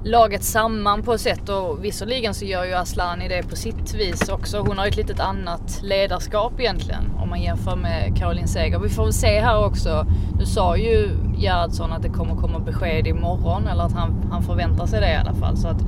laget 0.05 0.43
samman 0.43 1.03
på 1.03 1.13
ett 1.13 1.21
sätt 1.21 1.49
och 1.49 1.83
visserligen 1.83 2.33
så 2.33 2.45
gör 2.45 2.65
ju 2.65 2.73
Aslani 2.73 3.27
det 3.27 3.49
på 3.49 3.55
sitt 3.55 3.93
vis 3.93 4.29
också. 4.29 4.59
Hon 4.59 4.77
har 4.77 4.85
ju 4.85 4.89
ett 4.89 4.97
litet 4.97 5.19
annat 5.19 5.79
ledarskap 5.83 6.59
egentligen 6.59 7.03
om 7.17 7.29
man 7.29 7.41
jämför 7.41 7.75
med 7.75 8.17
Caroline 8.17 8.47
Seger. 8.47 8.79
Vi 8.79 8.89
får 8.89 9.03
väl 9.03 9.13
se 9.13 9.39
här 9.39 9.65
också. 9.65 10.05
Nu 10.39 10.45
sa 10.45 10.77
ju 10.77 11.09
Gerhardsson 11.37 11.91
att 11.91 12.01
det 12.01 12.09
kommer 12.09 12.35
komma 12.35 12.59
besked 12.59 13.07
imorgon 13.07 13.67
eller 13.67 13.83
att 13.83 13.93
han, 13.93 14.29
han 14.31 14.43
förväntar 14.43 14.85
sig 14.85 15.01
det 15.01 15.11
i 15.11 15.15
alla 15.15 15.33
fall. 15.33 15.57
Så 15.57 15.67
att 15.67 15.81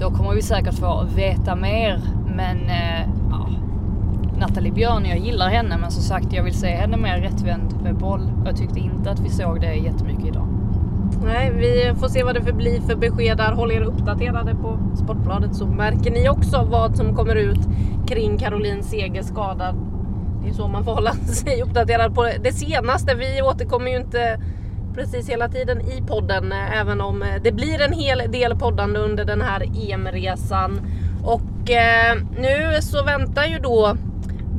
då 0.00 0.10
kommer 0.10 0.34
vi 0.34 0.42
säkert 0.42 0.74
få 0.74 1.06
veta 1.14 1.56
mer. 1.56 2.00
Men 2.36 2.56
eh, 2.68 3.08
ja, 3.30 3.48
Nathalie 4.38 4.72
Björn, 4.72 5.04
jag 5.06 5.18
gillar 5.18 5.48
henne 5.48 5.78
men 5.78 5.90
som 5.90 6.02
sagt 6.02 6.32
jag 6.32 6.42
vill 6.44 6.54
se 6.54 6.68
henne 6.68 6.96
mer 6.96 7.18
rättvänd 7.18 7.82
med 7.82 7.94
boll. 7.94 8.30
Jag 8.46 8.56
tyckte 8.56 8.80
inte 8.80 9.10
att 9.10 9.20
vi 9.20 9.28
såg 9.28 9.60
det 9.60 9.74
jättemycket 9.74 10.26
idag. 10.26 10.61
Nej, 11.24 11.52
vi 11.56 12.00
får 12.00 12.08
se 12.08 12.22
vad 12.22 12.34
det 12.34 12.42
förblir 12.42 12.80
för 12.80 12.96
besked 12.96 13.36
där. 13.36 13.52
Håll 13.52 13.72
er 13.72 13.82
uppdaterade 13.82 14.54
på 14.54 14.78
Sportbladet 14.96 15.56
så 15.56 15.66
märker 15.66 16.10
ni 16.10 16.28
också 16.28 16.64
vad 16.70 16.96
som 16.96 17.16
kommer 17.16 17.34
ut 17.34 17.60
kring 18.06 18.38
Caroline 18.38 18.82
Seger 18.82 19.22
skadad. 19.22 19.76
Det 20.42 20.50
är 20.50 20.54
så 20.54 20.68
man 20.68 20.84
får 20.84 20.94
hålla 20.94 21.12
sig 21.14 21.62
uppdaterad 21.62 22.14
på 22.14 22.30
det 22.42 22.52
senaste. 22.52 23.14
Vi 23.14 23.42
återkommer 23.42 23.90
ju 23.90 23.96
inte 23.96 24.40
precis 24.94 25.28
hela 25.28 25.48
tiden 25.48 25.80
i 25.80 26.02
podden, 26.06 26.52
även 26.52 27.00
om 27.00 27.24
det 27.42 27.52
blir 27.52 27.80
en 27.80 27.92
hel 27.92 28.22
del 28.32 28.56
poddande 28.56 29.00
under 29.00 29.24
den 29.24 29.40
här 29.40 29.62
EM-resan. 29.90 30.80
Och 31.24 31.70
eh, 31.70 32.16
nu 32.38 32.82
så 32.82 33.04
väntar 33.04 33.44
ju 33.44 33.58
då 33.58 33.96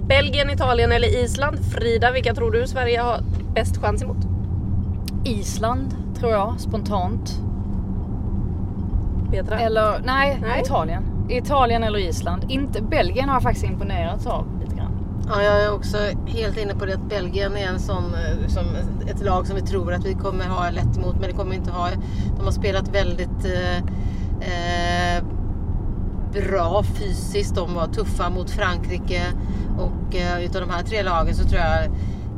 Belgien, 0.08 0.49
Italien 0.49 0.91
eller 0.91 1.23
Island. 1.23 1.60
Frida, 1.65 2.12
vilka 2.12 2.34
tror 2.34 2.52
du 2.52 2.67
Sverige 2.67 2.99
har 2.99 3.19
bäst 3.56 3.78
chans 3.78 4.04
emot? 4.04 4.17
Island 5.26 6.03
tror 6.24 6.34
jag 6.34 6.60
spontant. 6.60 7.42
Petra? 9.32 9.60
Eller 9.60 10.02
nej, 10.06 10.40
Nej. 10.42 10.62
Italien. 10.62 11.04
Italien 11.30 11.84
eller 11.84 12.00
Island. 12.00 12.46
Inte, 12.50 12.82
Belgien 12.82 13.30
har 13.30 13.36
jag 13.36 13.44
faktiskt 13.44 13.66
imponerats 13.66 14.28
av 14.28 14.46
lite 14.62 14.76
grann. 14.76 14.92
Ja, 15.28 15.42
jag 15.42 15.64
är 15.64 15.74
också 15.74 15.98
helt 16.26 16.58
inne 16.58 16.76
på 16.76 16.86
det 16.86 16.94
att 16.94 17.10
Belgien 17.10 17.58
är 17.58 17.68
en 17.68 17.80
sån, 17.80 18.04
eh, 18.04 18.48
som 18.48 18.64
ett 19.08 19.22
lag 19.22 19.48
som 19.48 19.56
vi 19.56 19.62
tror 19.62 19.94
att 19.94 20.06
vi 20.06 20.14
kommer 20.14 20.46
ha 20.46 20.70
lätt 20.70 20.98
emot, 20.98 21.14
men 21.14 21.22
det 21.22 21.32
kommer 21.32 21.52
vi 21.52 21.58
inte 21.58 21.72
ha. 21.72 21.88
De 22.38 22.46
har 22.46 22.52
spelat 22.52 22.88
väldigt 22.88 23.46
eh, 23.46 23.78
eh, 24.40 25.24
bra 26.34 26.84
fysiskt. 26.84 27.56
De 27.56 27.74
var 27.74 27.88
tuffa 27.88 28.30
mot 28.30 28.50
Frankrike 28.50 29.22
och 29.78 30.16
eh, 30.16 30.46
utav 30.46 30.62
de 30.62 30.70
här 30.70 30.84
tre 30.84 31.04
lagen 31.04 31.36
så 31.36 31.44
tror 31.44 31.62
jag 31.62 31.90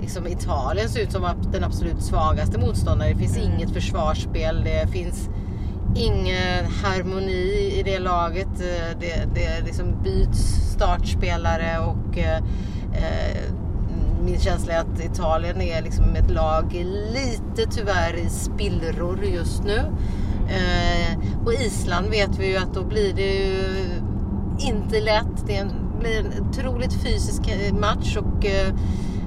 liksom 0.05 0.27
Italien 0.27 0.89
ser 0.89 1.01
ut 1.01 1.11
som 1.11 1.27
den 1.51 1.63
absolut 1.63 2.03
svagaste 2.03 2.59
motståndaren. 2.59 3.13
Det 3.13 3.19
finns 3.19 3.37
inget 3.37 3.71
försvarsspel. 3.71 4.63
Det 4.63 4.91
finns 4.91 5.29
ingen 5.95 6.65
harmoni 6.83 7.73
i 7.79 7.81
det 7.85 7.99
laget. 7.99 8.47
Eh, 8.59 8.99
Det, 8.99 9.27
det 9.35 9.65
liksom 9.65 10.03
byts 10.03 10.39
startspelare 10.73 11.79
och 11.79 12.17
eh, 12.17 12.37
eh, 12.93 13.53
min 14.25 14.39
känsla 14.39 14.73
är 14.73 14.79
att 14.79 14.99
Italien 15.05 15.61
är 15.61 15.81
liksom 15.81 16.15
ett 16.15 16.31
lag 16.31 16.73
lite 17.13 17.71
tyvärr 17.71 18.13
i 18.13 18.29
spillror 18.29 19.25
just 19.25 19.63
nu. 19.63 19.79
Eh, 20.49 21.17
och 21.45 21.53
Island 21.53 22.07
vet 22.07 22.39
vi 22.39 22.47
ju 22.47 22.57
att 22.57 22.73
då 22.73 22.83
blir 22.83 23.13
det 23.13 23.35
ju 23.35 23.63
inte 24.59 25.01
lätt. 25.01 25.47
Det 25.47 25.65
blir 25.99 26.19
en 26.19 26.49
otroligt 26.49 26.93
fysisk 26.93 27.41
eh, 27.47 27.73
match 27.73 28.17
och 28.17 28.45
eh, 28.45 28.73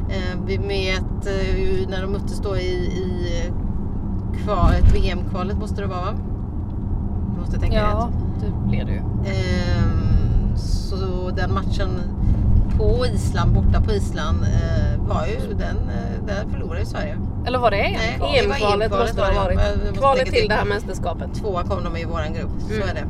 eh, 0.09 0.39
vi 0.47 0.57
vet 0.57 1.27
eh, 1.27 1.89
när 1.89 2.03
de 2.03 2.13
möttes 2.13 2.41
då 2.41 2.57
i, 2.57 2.71
i 2.77 3.29
kval, 4.45 4.73
ett 4.73 4.95
VM-kvalet 4.95 5.57
måste 5.59 5.81
det 5.81 5.87
vara 5.87 6.01
va? 6.01 6.15
Jag 7.33 7.41
måste 7.41 7.61
tänka 7.61 7.77
Ja, 7.77 8.09
rätt. 8.13 8.43
det 8.43 8.69
blir 8.69 8.85
det 8.85 8.93
ju. 8.93 8.99
Ehm, 8.99 10.57
så 10.57 11.31
den 11.37 11.55
matchen 11.55 11.89
på 12.79 13.07
Island, 13.07 13.53
borta 13.55 13.81
på 13.81 13.93
Island, 13.93 14.39
eh, 14.43 15.01
var 15.09 15.27
ju 15.27 15.55
den, 15.55 15.77
där 16.27 16.45
förlorade 16.53 16.81
ju 16.81 16.87
Sverige. 16.87 17.17
Eller 17.47 17.59
var 17.59 17.71
det 17.71 17.77
en? 17.77 17.93
Nej, 17.93 18.39
EM-kvalet 18.39 18.63
EM-kvalet 18.63 18.91
måste 18.91 19.17
det 19.17 19.27
ha 19.39 19.45
varit. 19.45 19.61
Jag 19.87 19.95
Kvalet 19.95 20.27
till 20.27 20.49
det 20.49 20.55
här 20.55 20.65
mästerskapet. 20.65 21.35
Tvåa 21.35 21.63
kom 21.63 21.85
de 21.85 21.97
i 21.97 22.05
våran 22.05 22.33
grupp, 22.33 22.51
så 22.69 22.75
Mm. 22.75 22.89
är 22.89 22.95
det. 22.95 23.05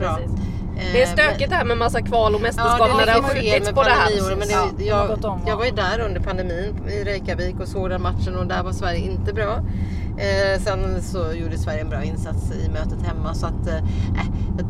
Bra. 0.00 0.14
Precis. 0.16 0.36
Eh, 0.78 0.92
Det 0.92 1.02
är 1.02 1.06
stökigt 1.06 1.50
det 1.50 1.56
här 1.56 1.64
med 1.64 1.76
massa 1.78 2.02
kval 2.02 2.34
och 2.34 2.40
mästerskap 2.40 2.88
Ja, 2.90 2.96
när 2.96 3.06
det 3.06 3.12
har 3.12 3.22
skjutits 3.22 3.66
med 3.66 3.74
på 3.74 3.82
det 3.82 3.90
här. 3.90 4.36
Men 4.36 4.48
det, 4.48 4.84
jag, 4.84 5.08
jag 5.16 5.18
va? 5.46 5.56
var 5.56 5.64
ju 5.64 5.70
där 5.70 6.00
under 6.00 6.20
pandemin 6.20 6.74
i 6.88 7.04
Reykjavik 7.04 7.60
och 7.60 7.68
såg 7.68 7.90
den 7.90 8.02
matchen 8.02 8.36
och 8.36 8.46
där 8.46 8.62
var 8.62 8.72
Sverige 8.72 8.98
inte 9.00 9.32
bra. 9.32 9.58
Eh, 10.18 10.60
sen 10.60 11.02
så 11.02 11.32
gjorde 11.32 11.58
Sverige 11.58 11.80
en 11.80 11.88
bra 11.88 12.02
insats 12.02 12.52
i 12.52 12.68
mötet 12.68 13.02
hemma 13.06 13.34
så 13.34 13.46
att 13.46 13.66
eh, 13.68 13.84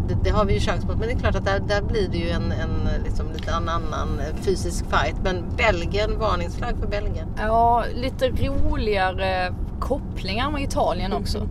det, 0.08 0.14
det 0.24 0.30
har 0.30 0.44
vi 0.44 0.54
ju 0.54 0.60
chans 0.60 0.84
på. 0.84 0.90
Men 0.92 1.00
det 1.08 1.12
är 1.14 1.18
klart 1.18 1.34
att 1.34 1.44
där, 1.44 1.58
där 1.60 1.82
blir 1.82 2.08
det 2.08 2.18
ju 2.18 2.30
en, 2.30 2.52
en 2.52 2.88
liksom, 3.04 3.26
lite 3.32 3.54
annan, 3.54 3.82
annan 3.94 4.20
fysisk 4.40 4.84
fight. 4.90 5.16
Men 5.24 5.44
Belgien, 5.56 6.18
varningsflagg 6.18 6.74
för 6.80 6.86
Belgien. 6.86 7.28
Ja, 7.38 7.84
lite 7.94 8.28
roligare 8.28 9.54
kopplingar 9.80 10.50
med 10.50 10.62
Italien 10.62 11.12
också. 11.12 11.48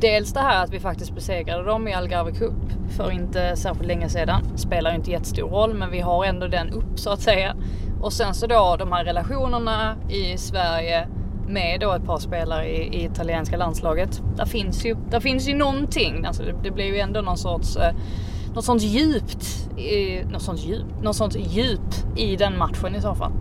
Dels 0.00 0.32
det 0.32 0.40
här 0.40 0.64
att 0.64 0.72
vi 0.72 0.80
faktiskt 0.80 1.14
besegrade 1.14 1.64
dem 1.64 1.88
i 1.88 1.94
Algarve 1.94 2.32
Cup 2.32 2.54
för 2.96 3.10
inte 3.10 3.56
särskilt 3.56 3.86
länge 3.86 4.08
sedan. 4.08 4.58
Spelar 4.58 4.90
ju 4.90 4.96
inte 4.96 5.10
jättestor 5.10 5.48
roll 5.48 5.74
men 5.74 5.90
vi 5.90 6.00
har 6.00 6.24
ändå 6.24 6.46
den 6.46 6.70
upp 6.70 6.98
så 6.98 7.10
att 7.10 7.20
säga. 7.20 7.56
Och 8.00 8.12
sen 8.12 8.34
så 8.34 8.46
då 8.46 8.76
de 8.78 8.92
här 8.92 9.04
relationerna 9.04 9.96
i 10.08 10.38
Sverige 10.38 11.08
med 11.48 11.80
då 11.80 11.92
ett 11.92 12.04
par 12.04 12.18
spelare 12.18 12.68
i, 12.68 12.96
i 12.96 13.04
italienska 13.04 13.56
landslaget. 13.56 14.22
Där 14.36 14.46
finns 14.46 14.86
ju, 14.86 14.96
där 15.10 15.20
finns 15.20 15.48
ju 15.48 15.54
någonting. 15.54 16.24
Alltså 16.24 16.42
det, 16.42 16.54
det 16.62 16.70
blir 16.70 16.84
ju 16.84 16.98
ändå 16.98 17.20
någon 17.20 17.38
sorts 17.38 17.76
eh, 17.76 17.94
något 18.54 18.64
sånt 18.64 18.82
djupt, 18.82 19.70
eh, 19.76 20.28
något 20.28 20.42
sånt 20.42 20.60
djup, 20.60 20.86
något 21.02 21.16
sånt 21.16 21.36
djup 21.36 22.16
i 22.16 22.36
den 22.36 22.58
matchen 22.58 22.94
i 22.94 23.00
så 23.00 23.14
fall. 23.14 23.32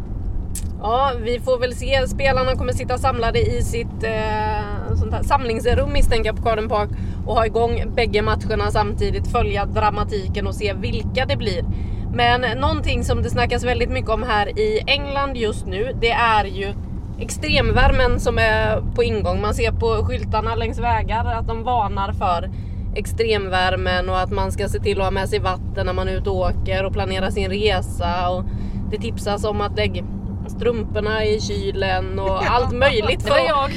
Ja, 0.81 1.11
vi 1.21 1.39
får 1.39 1.59
väl 1.59 1.75
se. 1.75 2.07
Spelarna 2.07 2.55
kommer 2.55 2.73
sitta 2.73 2.97
samlade 2.97 3.39
i 3.39 3.61
sitt 3.61 4.03
eh, 4.03 4.86
sånt 4.97 5.13
här 5.13 5.23
samlingsrum 5.23 5.93
misstänker 5.93 6.29
jag 6.29 6.37
på 6.37 6.49
Garden 6.49 6.69
Park 6.69 6.89
och 7.25 7.35
ha 7.35 7.45
igång 7.45 7.83
bägge 7.95 8.21
matcherna 8.21 8.71
samtidigt, 8.71 9.31
följa 9.31 9.65
dramatiken 9.65 10.47
och 10.47 10.55
se 10.55 10.73
vilka 10.73 11.25
det 11.25 11.37
blir. 11.37 11.65
Men 12.13 12.59
någonting 12.59 13.03
som 13.03 13.23
det 13.23 13.29
snackas 13.29 13.63
väldigt 13.63 13.89
mycket 13.89 14.09
om 14.09 14.23
här 14.23 14.59
i 14.59 14.83
England 14.87 15.37
just 15.37 15.65
nu, 15.65 15.95
det 16.01 16.11
är 16.11 16.45
ju 16.45 16.73
extremvärmen 17.19 18.19
som 18.19 18.37
är 18.37 18.81
på 18.95 19.03
ingång. 19.03 19.41
Man 19.41 19.53
ser 19.53 19.71
på 19.71 20.05
skyltarna 20.05 20.55
längs 20.55 20.79
vägar 20.79 21.25
att 21.25 21.47
de 21.47 21.63
varnar 21.63 22.13
för 22.13 22.49
extremvärmen 22.95 24.09
och 24.09 24.19
att 24.19 24.31
man 24.31 24.51
ska 24.51 24.67
se 24.67 24.79
till 24.79 24.97
att 24.97 25.03
ha 25.03 25.11
med 25.11 25.29
sig 25.29 25.39
vatten 25.39 25.85
när 25.85 25.93
man 25.93 26.07
är 26.07 26.17
ute 26.17 26.29
och 26.29 26.35
åker 26.35 26.85
och 26.85 26.93
planera 26.93 27.31
sin 27.31 27.49
resa. 27.49 28.29
Och 28.29 28.43
det 28.91 28.97
tipsas 28.97 29.43
om 29.43 29.61
att 29.61 29.77
lägga 29.77 30.03
strumporna 30.49 31.25
i 31.25 31.41
kylen 31.41 32.19
och 32.19 32.43
allt 32.43 32.71
möjligt. 32.71 33.23
Det 33.23 33.29
var 33.29 33.37
jag. 33.37 33.71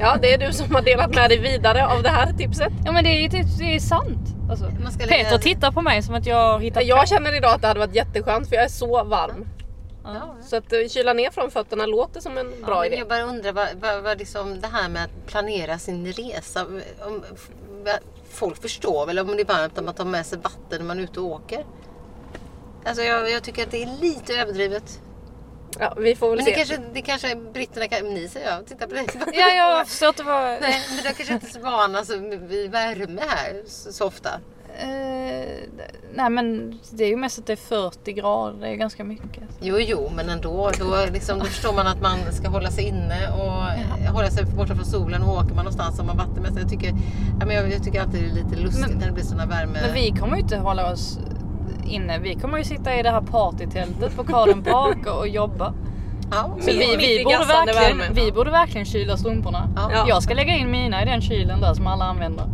Ja, 0.00 0.16
det 0.22 0.34
är 0.34 0.38
du 0.38 0.52
som 0.52 0.74
har 0.74 0.82
delat 0.82 1.14
med 1.14 1.30
dig 1.30 1.38
vidare 1.38 1.86
av 1.86 2.02
det 2.02 2.08
här 2.08 2.32
tipset. 2.32 2.72
Ja 2.84 2.92
men 2.92 3.04
det 3.04 3.10
är, 3.10 3.28
det, 3.28 3.44
det 3.58 3.74
är 3.74 3.80
sant. 3.80 4.28
Alltså, 4.50 4.64
Man 4.82 4.92
ska 4.92 5.06
lägga- 5.06 5.24
Peter 5.24 5.38
tittar 5.38 5.72
på 5.72 5.82
mig 5.82 6.02
som 6.02 6.14
att 6.14 6.26
jag 6.26 6.52
har 6.52 6.58
hittat 6.58 6.84
Jag 6.84 7.08
känner 7.08 7.36
idag 7.36 7.54
att 7.54 7.60
det 7.60 7.68
hade 7.68 7.80
varit 7.80 7.94
jätteskönt 7.94 8.48
för 8.48 8.54
jag 8.56 8.64
är 8.64 8.68
så 8.68 9.04
varm. 9.04 9.46
Ja. 10.04 10.36
Så 10.42 10.56
att 10.56 10.72
eh, 10.72 10.78
kyla 10.88 11.12
ner 11.12 11.30
från 11.30 11.50
fötterna 11.50 11.86
låter 11.86 12.20
som 12.20 12.38
en 12.38 12.50
bra 12.66 12.76
ja, 12.76 12.86
idé. 12.86 12.96
Jag 12.96 13.08
bara 13.08 13.22
undrar 13.22 13.52
vad, 13.52 13.68
vad, 13.80 14.02
vad 14.02 14.18
liksom 14.18 14.60
det 14.60 14.68
här 14.68 14.88
med 14.88 15.04
att 15.04 15.26
planera 15.26 15.78
sin 15.78 16.06
resa. 16.06 16.66
Om, 17.06 17.22
folk 18.30 18.62
förstår 18.62 19.06
väl 19.06 19.18
om 19.18 19.26
det 19.26 19.42
är 19.42 19.54
varmt 19.54 19.78
att 19.78 19.84
man 19.84 19.94
tar 19.94 20.04
med 20.04 20.26
sig 20.26 20.38
vatten 20.38 20.78
när 20.78 20.84
man 20.84 20.98
är 20.98 21.02
ute 21.02 21.20
och 21.20 21.26
åker. 21.26 21.64
Alltså 22.84 23.02
jag, 23.02 23.30
jag 23.30 23.42
tycker 23.42 23.62
att 23.62 23.70
det 23.70 23.82
är 23.82 24.00
lite 24.00 24.34
överdrivet. 24.34 25.00
Ja, 25.78 25.94
vi 25.96 26.16
får 26.16 26.28
väl 26.28 26.36
men 26.36 26.44
se. 26.44 26.50
det 26.50 26.56
kanske, 26.56 26.78
det 26.94 27.02
kanske 27.02 27.36
britterna 27.36 27.88
kan, 27.88 28.14
ni 28.14 28.28
säger 28.28 28.50
jag, 28.50 28.66
titta 28.66 28.86
på 28.86 28.94
dig. 28.94 29.06
Ja, 29.32 29.48
jag 29.48 29.88
förstår 29.88 30.08
att 30.08 30.16
det 30.16 30.22
var... 30.22 30.42
Nej, 30.60 30.82
men 30.88 30.96
de 30.96 31.14
kanske 31.14 31.34
inte 31.34 31.46
är 31.46 31.50
så 31.50 31.60
vana 31.60 32.02
vid 32.48 32.70
värme 32.70 33.22
här 33.28 33.62
så, 33.66 33.92
så 33.92 34.06
ofta. 34.06 34.30
Eh, 34.78 35.68
nej 36.14 36.30
men 36.30 36.78
det 36.90 37.04
är 37.04 37.08
ju 37.08 37.16
mest 37.16 37.38
att 37.38 37.46
det 37.46 37.52
är 37.52 37.56
40 37.56 38.12
grader, 38.12 38.60
det 38.60 38.68
är 38.68 38.74
ganska 38.74 39.04
mycket. 39.04 39.42
Jo, 39.60 39.76
jo, 39.78 40.10
men 40.16 40.28
ändå. 40.28 40.70
Då, 40.78 40.96
liksom, 41.12 41.38
då 41.38 41.44
förstår 41.44 41.72
man 41.72 41.86
att 41.86 42.00
man 42.00 42.18
ska 42.32 42.48
hålla 42.48 42.70
sig 42.70 42.84
inne 42.84 43.28
och 43.28 43.62
ja. 44.04 44.10
hålla 44.10 44.30
sig 44.30 44.44
borta 44.44 44.74
från 44.74 44.84
solen. 44.84 45.22
Och 45.22 45.34
åker 45.34 45.54
man 45.54 45.56
någonstans 45.56 45.96
som 45.96 46.08
har 46.08 46.16
vatten 46.16 46.42
med 46.42 46.52
sig. 46.52 46.62
Jag 46.62 46.70
tycker, 46.70 46.94
ja, 47.40 47.46
men 47.46 47.56
jag, 47.56 47.72
jag 47.72 47.84
tycker 47.84 48.00
alltid 48.00 48.22
det 48.22 48.40
är 48.40 48.44
lite 48.44 48.56
lustigt 48.56 48.88
men, 48.88 48.98
när 48.98 49.06
det 49.06 49.12
blir 49.12 49.24
sådana 49.24 49.46
värme... 49.46 49.78
Men 49.82 49.94
vi 49.94 50.10
kommer 50.20 50.36
ju 50.36 50.42
inte 50.42 50.56
hålla 50.56 50.92
oss 50.92 51.18
inne. 51.84 52.18
Vi 52.18 52.34
kommer 52.34 52.58
ju 52.58 52.64
sitta 52.64 52.98
i 52.98 53.02
det 53.02 53.10
här 53.10 53.20
partytältet 53.20 54.16
på 54.16 54.24
Carden 54.24 54.62
Park 54.62 55.06
och, 55.06 55.28
jobba. 55.28 55.74
Ja, 56.30 56.56
men 56.56 56.66
vi, 56.66 56.96
vi, 56.96 57.24
borde 57.24 57.44
verkligen, 57.44 58.14
vi 58.14 58.32
borde 58.32 58.50
verkligen 58.50 58.84
kyla 58.84 59.16
strumporna. 59.16 59.68
Ja. 59.76 60.04
Jag 60.08 60.22
ska 60.22 60.34
lägga 60.34 60.56
in 60.56 60.70
mina 60.70 61.02
i 61.02 61.04
den 61.04 61.20
kylen 61.20 61.60
där 61.60 61.74
som 61.74 61.86
alla 61.86 62.04
använder. 62.04 62.46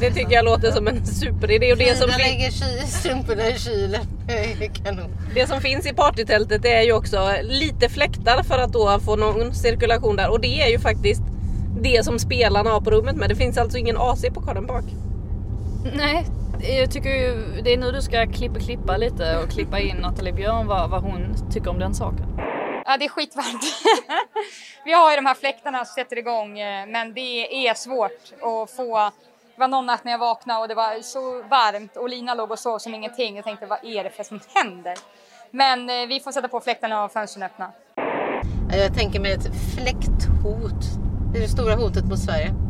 Det 0.00 0.10
tycker 0.10 0.32
jag 0.32 0.44
låter 0.44 0.70
som 0.70 0.88
en 0.88 1.06
superidé. 1.06 1.72
Och 1.72 1.78
det 1.78 1.98
som 1.98 2.08
lägger 2.08 2.50
strumporna 2.86 3.48
i 3.48 3.58
kylen. 3.58 4.00
Kanon. 4.84 5.10
Det 5.34 5.46
som 5.46 5.60
finns 5.60 5.86
i 5.86 5.92
partytältet 5.92 6.64
är 6.64 6.82
ju 6.82 6.92
också 6.92 7.30
lite 7.42 7.88
fläktar 7.88 8.42
för 8.42 8.58
att 8.58 8.72
då 8.72 8.98
få 9.04 9.16
någon 9.16 9.54
cirkulation 9.54 10.16
där. 10.16 10.30
Och 10.30 10.40
det 10.40 10.62
är 10.62 10.68
ju 10.68 10.78
faktiskt 10.78 11.22
det 11.80 12.04
som 12.04 12.18
spelarna 12.18 12.70
har 12.70 12.80
på 12.80 12.90
rummet 12.90 13.16
med. 13.16 13.28
Det 13.28 13.36
finns 13.36 13.58
alltså 13.58 13.78
ingen 13.78 13.96
AC 13.96 14.24
på 14.34 14.40
Garden 14.40 14.66
Park. 14.66 14.84
Nej, 15.94 16.26
jag 16.62 16.90
tycker 16.90 17.10
ju 17.10 17.60
det 17.62 17.72
är 17.72 17.76
nu 17.76 17.92
du 17.92 18.02
ska 18.02 18.26
klippa 18.26 18.60
klippa 18.60 18.96
lite 18.96 19.38
och 19.38 19.50
klippa 19.50 19.78
in 19.78 19.96
Nathalie 19.96 20.32
Björn 20.32 20.66
vad, 20.66 20.90
vad 20.90 21.02
hon 21.02 21.50
tycker 21.52 21.70
om 21.70 21.78
den 21.78 21.94
saken. 21.94 22.26
Ja, 22.84 22.96
det 22.96 23.04
är 23.04 23.08
skitvarmt. 23.08 23.64
Vi 24.84 24.92
har 24.92 25.10
ju 25.10 25.16
de 25.16 25.26
här 25.26 25.34
fläktarna 25.34 25.84
som 25.84 25.94
sätter 25.94 26.18
igång, 26.18 26.54
men 26.88 27.14
det 27.14 27.68
är 27.68 27.74
svårt 27.74 28.32
att 28.42 28.70
få 28.70 29.10
det 29.54 29.60
var 29.60 29.68
någon 29.68 29.86
natt 29.86 30.04
när 30.04 30.12
jag 30.12 30.18
vaknade 30.18 30.60
och 30.60 30.68
det 30.68 30.74
var 30.74 31.02
så 31.02 31.42
varmt 31.42 31.96
och 31.96 32.08
Lina 32.08 32.34
låg 32.34 32.50
och 32.50 32.58
sov 32.58 32.78
som 32.78 32.94
ingenting. 32.94 33.36
Jag 33.36 33.44
tänkte, 33.44 33.66
vad 33.66 33.84
är 33.84 34.04
det 34.04 34.10
för 34.10 34.24
som 34.24 34.40
händer? 34.54 34.94
Men 35.50 35.90
eh, 35.90 36.06
vi 36.08 36.20
får 36.20 36.32
sätta 36.32 36.48
på 36.48 36.60
fläktarna 36.60 37.04
och 37.04 37.12
fönstren 37.12 37.42
öppna. 37.42 37.72
Jag 38.72 38.94
tänker 38.94 39.20
mig 39.20 39.32
ett 39.32 39.48
fläkthot. 39.74 40.82
Det 41.32 41.38
är 41.38 41.42
det 41.42 41.48
stora 41.48 41.74
hotet 41.74 42.04
mot 42.04 42.18
Sverige. 42.18 42.69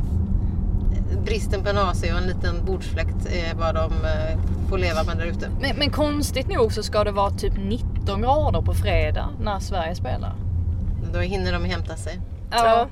Bristen 1.25 1.63
på 1.63 1.69
en 1.69 1.79
AC 1.79 2.03
och 2.03 2.19
en 2.19 2.27
liten 2.27 2.65
bordsfläkt 2.65 3.27
är 3.27 3.55
vad 3.55 3.75
de 3.75 3.93
eh, 3.93 4.69
får 4.69 4.79
leva 4.79 5.05
med 5.05 5.17
där 5.17 5.27
ute. 5.27 5.51
Men, 5.61 5.77
men 5.77 5.91
konstigt 5.91 6.49
nog 6.49 6.73
så 6.73 6.83
ska 6.83 7.05
det 7.05 7.13
vara 7.13 7.31
typ 7.31 7.53
19 7.57 8.23
grader 8.23 8.63
på 8.63 8.75
fredag 8.75 9.29
när 9.41 9.59
Sverige 9.59 9.95
spelar. 9.95 10.35
Då 11.13 11.19
hinner 11.19 11.53
de 11.53 11.65
hämta 11.65 11.97
sig. 11.97 12.21
Ja 12.51 12.89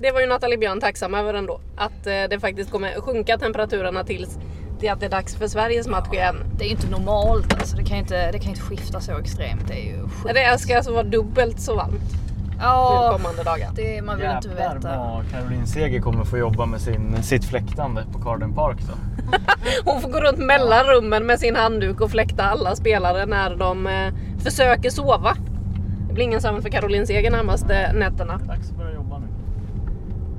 det 0.00 0.10
var 0.10 0.20
ju 0.20 0.26
Nathalie 0.26 0.58
Björn 0.58 0.80
tacksam 0.80 1.14
över 1.14 1.34
ändå. 1.34 1.60
Att 1.76 2.06
eh, 2.06 2.22
det 2.30 2.40
faktiskt 2.40 2.70
kommer 2.70 3.00
sjunka 3.00 3.38
temperaturerna 3.38 4.04
tills 4.04 4.38
det 4.80 4.88
att 4.88 5.00
det 5.00 5.06
är 5.06 5.10
dags 5.10 5.36
för 5.36 5.48
Sveriges 5.48 5.88
match 5.88 6.12
igen. 6.12 6.36
Det 6.58 6.64
är 6.64 6.68
ju 6.68 6.74
inte 6.74 6.90
normalt 6.90 7.54
alltså. 7.54 7.76
Det 7.76 7.84
kan 7.84 7.96
ju 7.96 8.02
inte, 8.02 8.32
det 8.32 8.38
kan 8.38 8.50
inte 8.50 8.60
skifta 8.60 9.00
så 9.00 9.18
extremt. 9.18 9.68
Det 9.68 9.74
är 9.74 9.84
ju 9.84 10.02
sjukt. 10.02 10.34
Det 10.34 10.58
ska 10.58 10.76
alltså 10.76 10.92
vara 10.92 11.02
dubbelt 11.02 11.60
så 11.60 11.74
varmt. 11.74 12.17
Ja, 12.60 13.10
kommande 13.16 13.42
dagar. 13.42 13.70
Det, 13.74 14.02
man 14.02 14.16
vill 14.16 14.24
Jävlar 14.24 14.36
inte 14.36 14.48
veta. 14.48 14.98
vad 14.98 15.30
Caroline 15.30 15.66
Seger 15.66 16.00
kommer 16.00 16.24
få 16.24 16.38
jobba 16.38 16.66
med 16.66 16.80
sin, 16.80 17.22
sitt 17.22 17.44
fläktande 17.44 18.04
på 18.12 18.18
Carden 18.18 18.54
Park 18.54 18.76
då. 18.88 18.94
Hon 19.92 20.00
får 20.02 20.08
gå 20.08 20.20
runt 20.20 20.38
mellan 20.38 20.84
rummen 20.84 21.26
med 21.26 21.38
sin 21.40 21.56
handduk 21.56 22.00
och 22.00 22.10
fläkta 22.10 22.42
alla 22.42 22.76
spelare 22.76 23.26
när 23.26 23.56
de 23.56 23.86
eh, 23.86 24.14
försöker 24.44 24.90
sova. 24.90 25.36
Det 26.08 26.14
blir 26.14 26.24
ingen 26.24 26.40
sömn 26.40 26.62
för 26.62 26.68
Caroline 26.68 27.06
Seger 27.06 27.30
närmaste 27.30 27.92
nätterna. 27.92 28.38
Dags 28.38 28.70
att 28.70 28.76
börja 28.76 28.94
jobba 28.94 29.18
nu. 29.18 29.26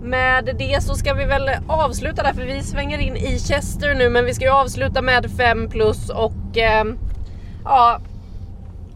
Med 0.08 0.56
det 0.60 0.84
så 0.84 0.96
ska 0.96 1.14
vi 1.14 1.26
väl 1.26 1.50
avsluta 1.68 2.24
där 2.24 2.34
för 2.34 2.46
vi 2.46 2.64
svänger 2.64 2.98
in 2.98 3.16
i 3.18 3.40
Chester 3.40 3.96
nu 3.96 4.10
men 4.10 4.26
vi 4.26 4.34
ska 4.34 4.46
ju 4.46 4.52
avsluta 4.52 5.02
med 5.02 5.32
5 5.38 5.70
plus 5.70 6.10
och 6.10 6.58
eh, 6.58 6.86
ja 7.64 8.00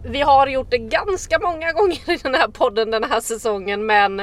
vi 0.06 0.22
har 0.22 0.48
gjort 0.48 0.72
det 0.72 0.78
ganska 0.78 1.40
många 1.40 1.72
gånger 1.72 2.12
i 2.12 2.18
den 2.24 2.36
här 2.36 2.48
podden 2.48 2.92
den 2.92 3.04
här 3.04 3.22
säsongen 3.22 3.86
men 3.86 4.18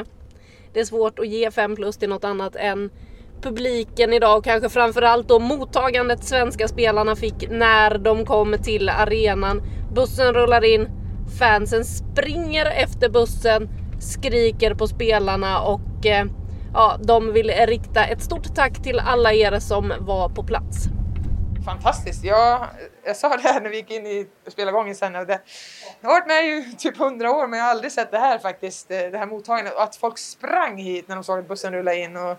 det 0.72 0.80
är 0.80 0.84
svårt 0.84 1.18
att 1.18 1.28
ge 1.28 1.50
5 1.50 1.76
plus 1.76 1.96
till 1.96 2.08
något 2.08 2.24
annat 2.24 2.56
än 2.56 2.90
publiken 3.42 4.12
idag 4.12 4.38
och 4.38 4.44
kanske 4.44 4.68
framförallt 4.68 5.28
då 5.28 5.38
mottagandet 5.38 6.24
svenska 6.24 6.68
spelarna 6.68 7.16
fick 7.16 7.50
när 7.50 7.98
de 7.98 8.24
kom 8.26 8.56
till 8.62 8.88
arenan. 8.88 9.62
Bussen 9.94 10.34
rullar 10.34 10.64
in, 10.64 10.88
fansen 11.38 11.84
springer 11.84 12.66
efter 12.66 13.08
bussen, 13.08 13.68
skriker 14.00 14.74
på 14.74 14.86
spelarna 14.86 15.60
och 15.60 16.06
eh, 16.06 16.24
ja, 16.74 16.96
de 17.02 17.32
vill 17.32 17.50
rikta 17.66 18.04
ett 18.04 18.22
stort 18.22 18.54
tack 18.54 18.82
till 18.82 18.98
alla 18.98 19.32
er 19.32 19.58
som 19.58 19.92
var 20.00 20.28
på 20.28 20.42
plats. 20.42 20.99
Fantastiskt. 21.64 22.24
Jag, 22.24 22.66
jag 23.04 23.16
sa 23.16 23.36
det 23.36 23.42
här 23.42 23.60
när 23.60 23.70
vi 23.70 23.76
gick 23.76 23.90
in 23.90 24.06
i 24.06 24.28
spelargången 24.46 24.94
sen. 24.94 25.12
Det, 25.12 25.40
jag 26.00 26.08
har 26.08 26.14
varit 26.14 26.26
med 26.26 26.44
i 26.44 26.76
typ 26.78 26.96
hundra 26.96 27.30
år 27.30 27.46
men 27.46 27.58
jag 27.58 27.66
har 27.66 27.70
aldrig 27.70 27.92
sett 27.92 28.10
det 28.10 28.18
här 28.18 28.38
faktiskt. 28.38 28.88
Det 28.88 29.18
här 29.18 29.26
mottagandet 29.26 29.74
och 29.74 29.82
att 29.82 29.96
folk 29.96 30.18
sprang 30.18 30.76
hit 30.76 31.08
när 31.08 31.14
de 31.14 31.24
såg 31.24 31.38
att 31.38 31.48
bussen 31.48 31.72
rullade 31.72 31.96
in. 31.96 32.16
Och 32.16 32.36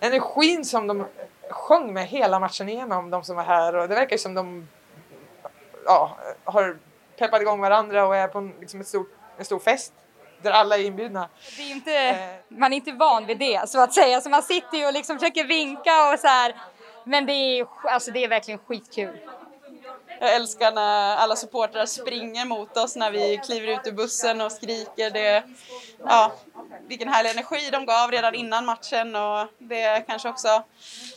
energin 0.00 0.64
som 0.64 0.86
de 0.86 1.06
sjöng 1.50 1.92
med 1.92 2.06
hela 2.06 2.40
matchen 2.40 2.68
igenom, 2.68 3.10
de 3.10 3.24
som 3.24 3.36
var 3.36 3.44
här. 3.44 3.76
Och 3.76 3.88
det 3.88 3.94
verkar 3.94 4.16
som 4.16 4.34
de 4.34 4.68
ja, 5.84 6.16
har 6.44 6.78
peppat 7.18 7.40
igång 7.40 7.60
varandra 7.60 8.06
och 8.06 8.16
är 8.16 8.28
på 8.28 8.38
en, 8.38 8.54
liksom 8.60 8.80
ett 8.80 8.88
stort, 8.88 9.10
en 9.38 9.44
stor 9.44 9.58
fest 9.58 9.92
där 10.42 10.50
alla 10.50 10.76
är 10.76 10.84
inbjudna. 10.84 11.28
Det 11.56 11.62
är 11.62 11.70
inte, 11.70 12.28
man 12.48 12.72
är 12.72 12.76
inte 12.76 12.92
van 12.92 13.26
vid 13.26 13.38
det 13.38 13.68
så 13.68 13.80
att 13.82 13.94
säga, 13.94 14.20
så 14.20 14.28
man 14.28 14.42
sitter 14.42 14.78
ju 14.78 14.86
och 14.86 14.92
liksom 14.92 15.18
försöker 15.18 15.44
vinka 15.44 16.12
och 16.12 16.18
så 16.18 16.26
här. 16.26 16.54
Men 17.08 17.26
det 17.26 17.32
är, 17.32 17.66
alltså 17.84 18.10
det 18.10 18.24
är 18.24 18.28
verkligen 18.28 18.58
skitkul. 18.58 19.18
Jag 20.20 20.34
älskar 20.34 20.72
när 20.72 21.16
alla 21.16 21.36
supportrar 21.36 21.86
springer 21.86 22.44
mot 22.44 22.76
oss 22.76 22.96
när 22.96 23.10
vi 23.10 23.40
kliver 23.44 23.68
ut 23.68 23.86
ur 23.86 23.92
bussen 23.92 24.40
och 24.40 24.52
skriker. 24.52 25.10
Det, 25.10 25.42
ja, 26.04 26.32
vilken 26.88 27.08
härlig 27.08 27.30
energi 27.30 27.68
de 27.72 27.86
gav 27.86 28.10
redan 28.10 28.34
innan 28.34 28.64
matchen 28.66 29.16
och 29.16 29.46
det 29.58 30.04
kanske 30.06 30.28
också 30.28 30.64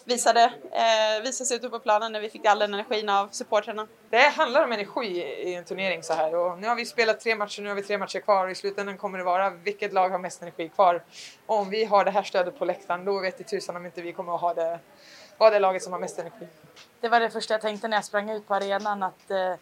visade, 0.06 0.44
eh, 0.72 1.24
visade 1.24 1.48
sig 1.48 1.58
ute 1.58 1.70
på 1.70 1.80
planen 1.80 2.12
när 2.12 2.22
vi 2.22 2.30
fick 2.30 2.46
all 2.46 2.60
den 2.60 2.74
energin 2.74 3.10
av 3.10 3.28
supportrarna. 3.32 3.88
Det 4.10 4.30
handlar 4.30 4.64
om 4.64 4.72
energi 4.72 5.24
i 5.24 5.56
en 5.56 5.66
turnering 5.66 6.04
så 6.04 6.14
här 6.14 6.36
och 6.36 6.60
nu 6.60 6.68
har 6.68 6.76
vi 6.76 6.86
spelat 6.86 7.20
tre 7.20 7.36
matcher, 7.36 7.62
nu 7.62 7.70
har 7.70 7.76
vi 7.76 7.84
tre 7.84 7.98
matcher 7.98 8.20
kvar 8.20 8.46
och 8.46 8.52
i 8.52 8.56
slutändan 8.56 8.98
kommer 8.98 9.18
det 9.18 9.24
vara 9.24 9.50
vilket 9.50 9.94
lag 9.94 10.10
har 10.10 10.20
mest 10.20 10.42
energi 10.42 10.70
kvar. 10.70 11.04
Och 11.46 11.58
om 11.58 11.70
vi 11.70 11.86
har 11.86 12.06
det 12.06 12.12
här 12.12 12.24
stödet 12.24 12.60
på 12.60 12.66
läktaren 12.66 13.06
då 13.06 13.20
vet 13.20 13.42
i 13.42 13.44
tusan 13.44 13.76
om 13.76 13.86
inte 13.86 14.02
vi 14.02 14.14
kommer 14.14 14.36
att 14.36 14.42
ha 14.42 14.54
det, 14.54 14.80
ha 15.40 15.50
det 15.50 15.60
laget 15.60 15.84
som 15.84 15.94
har 15.94 16.00
mest 16.00 16.20
energi. 16.20 16.48
Det 17.00 17.10
var 17.10 17.20
det 17.20 17.30
första 17.30 17.54
jag 17.54 17.62
tänkte 17.62 17.88
när 17.88 17.98
jag 17.98 18.06
sprang 18.06 18.30
ut 18.30 18.48
på 18.48 18.56
arenan 18.56 19.04
att 19.04 19.32
eh, 19.32 19.54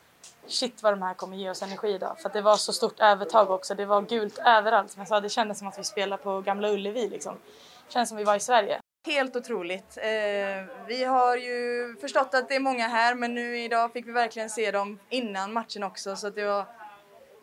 shit 0.47 0.83
vad 0.83 0.93
de 0.93 1.01
här 1.01 1.13
kommer 1.13 1.37
ge 1.37 1.49
oss 1.49 1.61
energi 1.61 1.87
idag. 1.87 2.19
För 2.19 2.29
att 2.29 2.33
det 2.33 2.41
var 2.41 2.55
så 2.55 2.73
stort 2.73 2.99
övertag 2.99 3.51
också. 3.51 3.75
Det 3.75 3.85
var 3.85 4.01
gult 4.01 4.37
överallt. 4.37 4.91
Som 4.91 4.99
jag 4.99 5.07
sa, 5.07 5.19
det 5.19 5.29
kändes 5.29 5.59
som 5.59 5.67
att 5.67 5.79
vi 5.79 5.83
spelade 5.83 6.23
på 6.23 6.41
Gamla 6.41 6.69
Ullevi 6.69 7.09
liksom. 7.09 7.35
Det 7.87 7.93
kändes 7.93 8.09
som 8.09 8.17
vi 8.17 8.23
var 8.23 8.35
i 8.35 8.39
Sverige. 8.39 8.79
Helt 9.07 9.35
otroligt. 9.35 9.97
Eh, 9.97 10.85
vi 10.87 11.03
har 11.03 11.37
ju 11.37 11.95
förstått 12.01 12.33
att 12.33 12.49
det 12.49 12.55
är 12.55 12.59
många 12.59 12.87
här 12.87 13.15
men 13.15 13.33
nu 13.33 13.59
idag 13.59 13.93
fick 13.93 14.07
vi 14.07 14.11
verkligen 14.11 14.49
se 14.49 14.71
dem 14.71 14.99
innan 15.09 15.53
matchen 15.53 15.83
också 15.83 16.15
så 16.15 16.29
det 16.29 16.45
var 16.45 16.65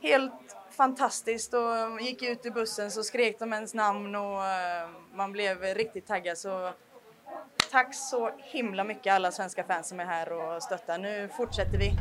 helt 0.02 0.56
fantastiskt 0.70 1.54
och 1.54 2.00
gick 2.00 2.22
ut 2.22 2.46
i 2.46 2.50
bussen 2.50 2.90
så 2.90 3.02
skrek 3.02 3.38
de 3.38 3.52
ens 3.52 3.74
namn 3.74 4.14
och 4.14 4.44
eh, 4.44 4.88
man 5.12 5.32
blev 5.32 5.62
riktigt 5.62 6.06
taggad 6.06 6.38
så 6.38 6.72
tack 7.74 7.94
så 7.94 8.30
himla 8.52 8.84
mycket 8.84 9.14
alla 9.14 9.30
svenska 9.30 9.64
fans 9.64 9.88
som 9.88 10.00
är 10.00 10.04
här 10.04 10.32
och 10.32 10.62
stöttar. 10.62 10.98
Nu 10.98 11.28
fortsätter 11.36 11.78
vi. 11.78 11.92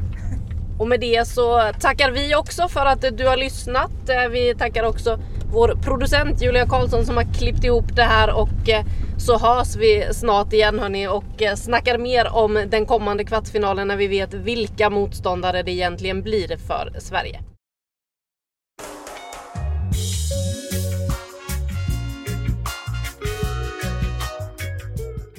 Och 0.79 0.88
med 0.88 0.99
det 0.99 1.27
så 1.27 1.71
tackar 1.79 2.12
vi 2.12 2.36
också 2.36 2.67
för 2.67 2.86
att 2.86 3.17
du 3.17 3.27
har 3.27 3.38
lyssnat. 3.38 4.09
Eh, 4.09 4.29
vi 4.29 4.55
tackar 4.55 4.83
också 4.83 5.19
vår 5.53 5.75
producent 5.83 6.41
Julia 6.41 6.65
Karlsson 6.65 7.05
som 7.05 7.17
har 7.17 7.33
klippt 7.33 7.63
ihop 7.63 7.95
det 7.95 8.03
här 8.03 8.33
och 8.33 8.69
eh, 8.69 8.86
så 9.17 9.38
hörs 9.38 9.75
vi 9.75 10.13
snart 10.13 10.53
igen 10.53 10.79
hörni 10.79 11.07
och 11.07 11.41
eh, 11.41 11.55
snackar 11.55 11.97
mer 11.97 12.27
om 12.33 12.63
den 12.67 12.86
kommande 12.86 13.23
kvartsfinalen 13.23 13.88
när 13.88 13.97
vi 13.97 14.07
vet 14.07 14.33
vilka 14.33 14.89
motståndare 14.89 15.63
det 15.63 15.71
egentligen 15.71 16.21
blir 16.21 16.57
för 16.57 16.99
Sverige. 16.99 17.53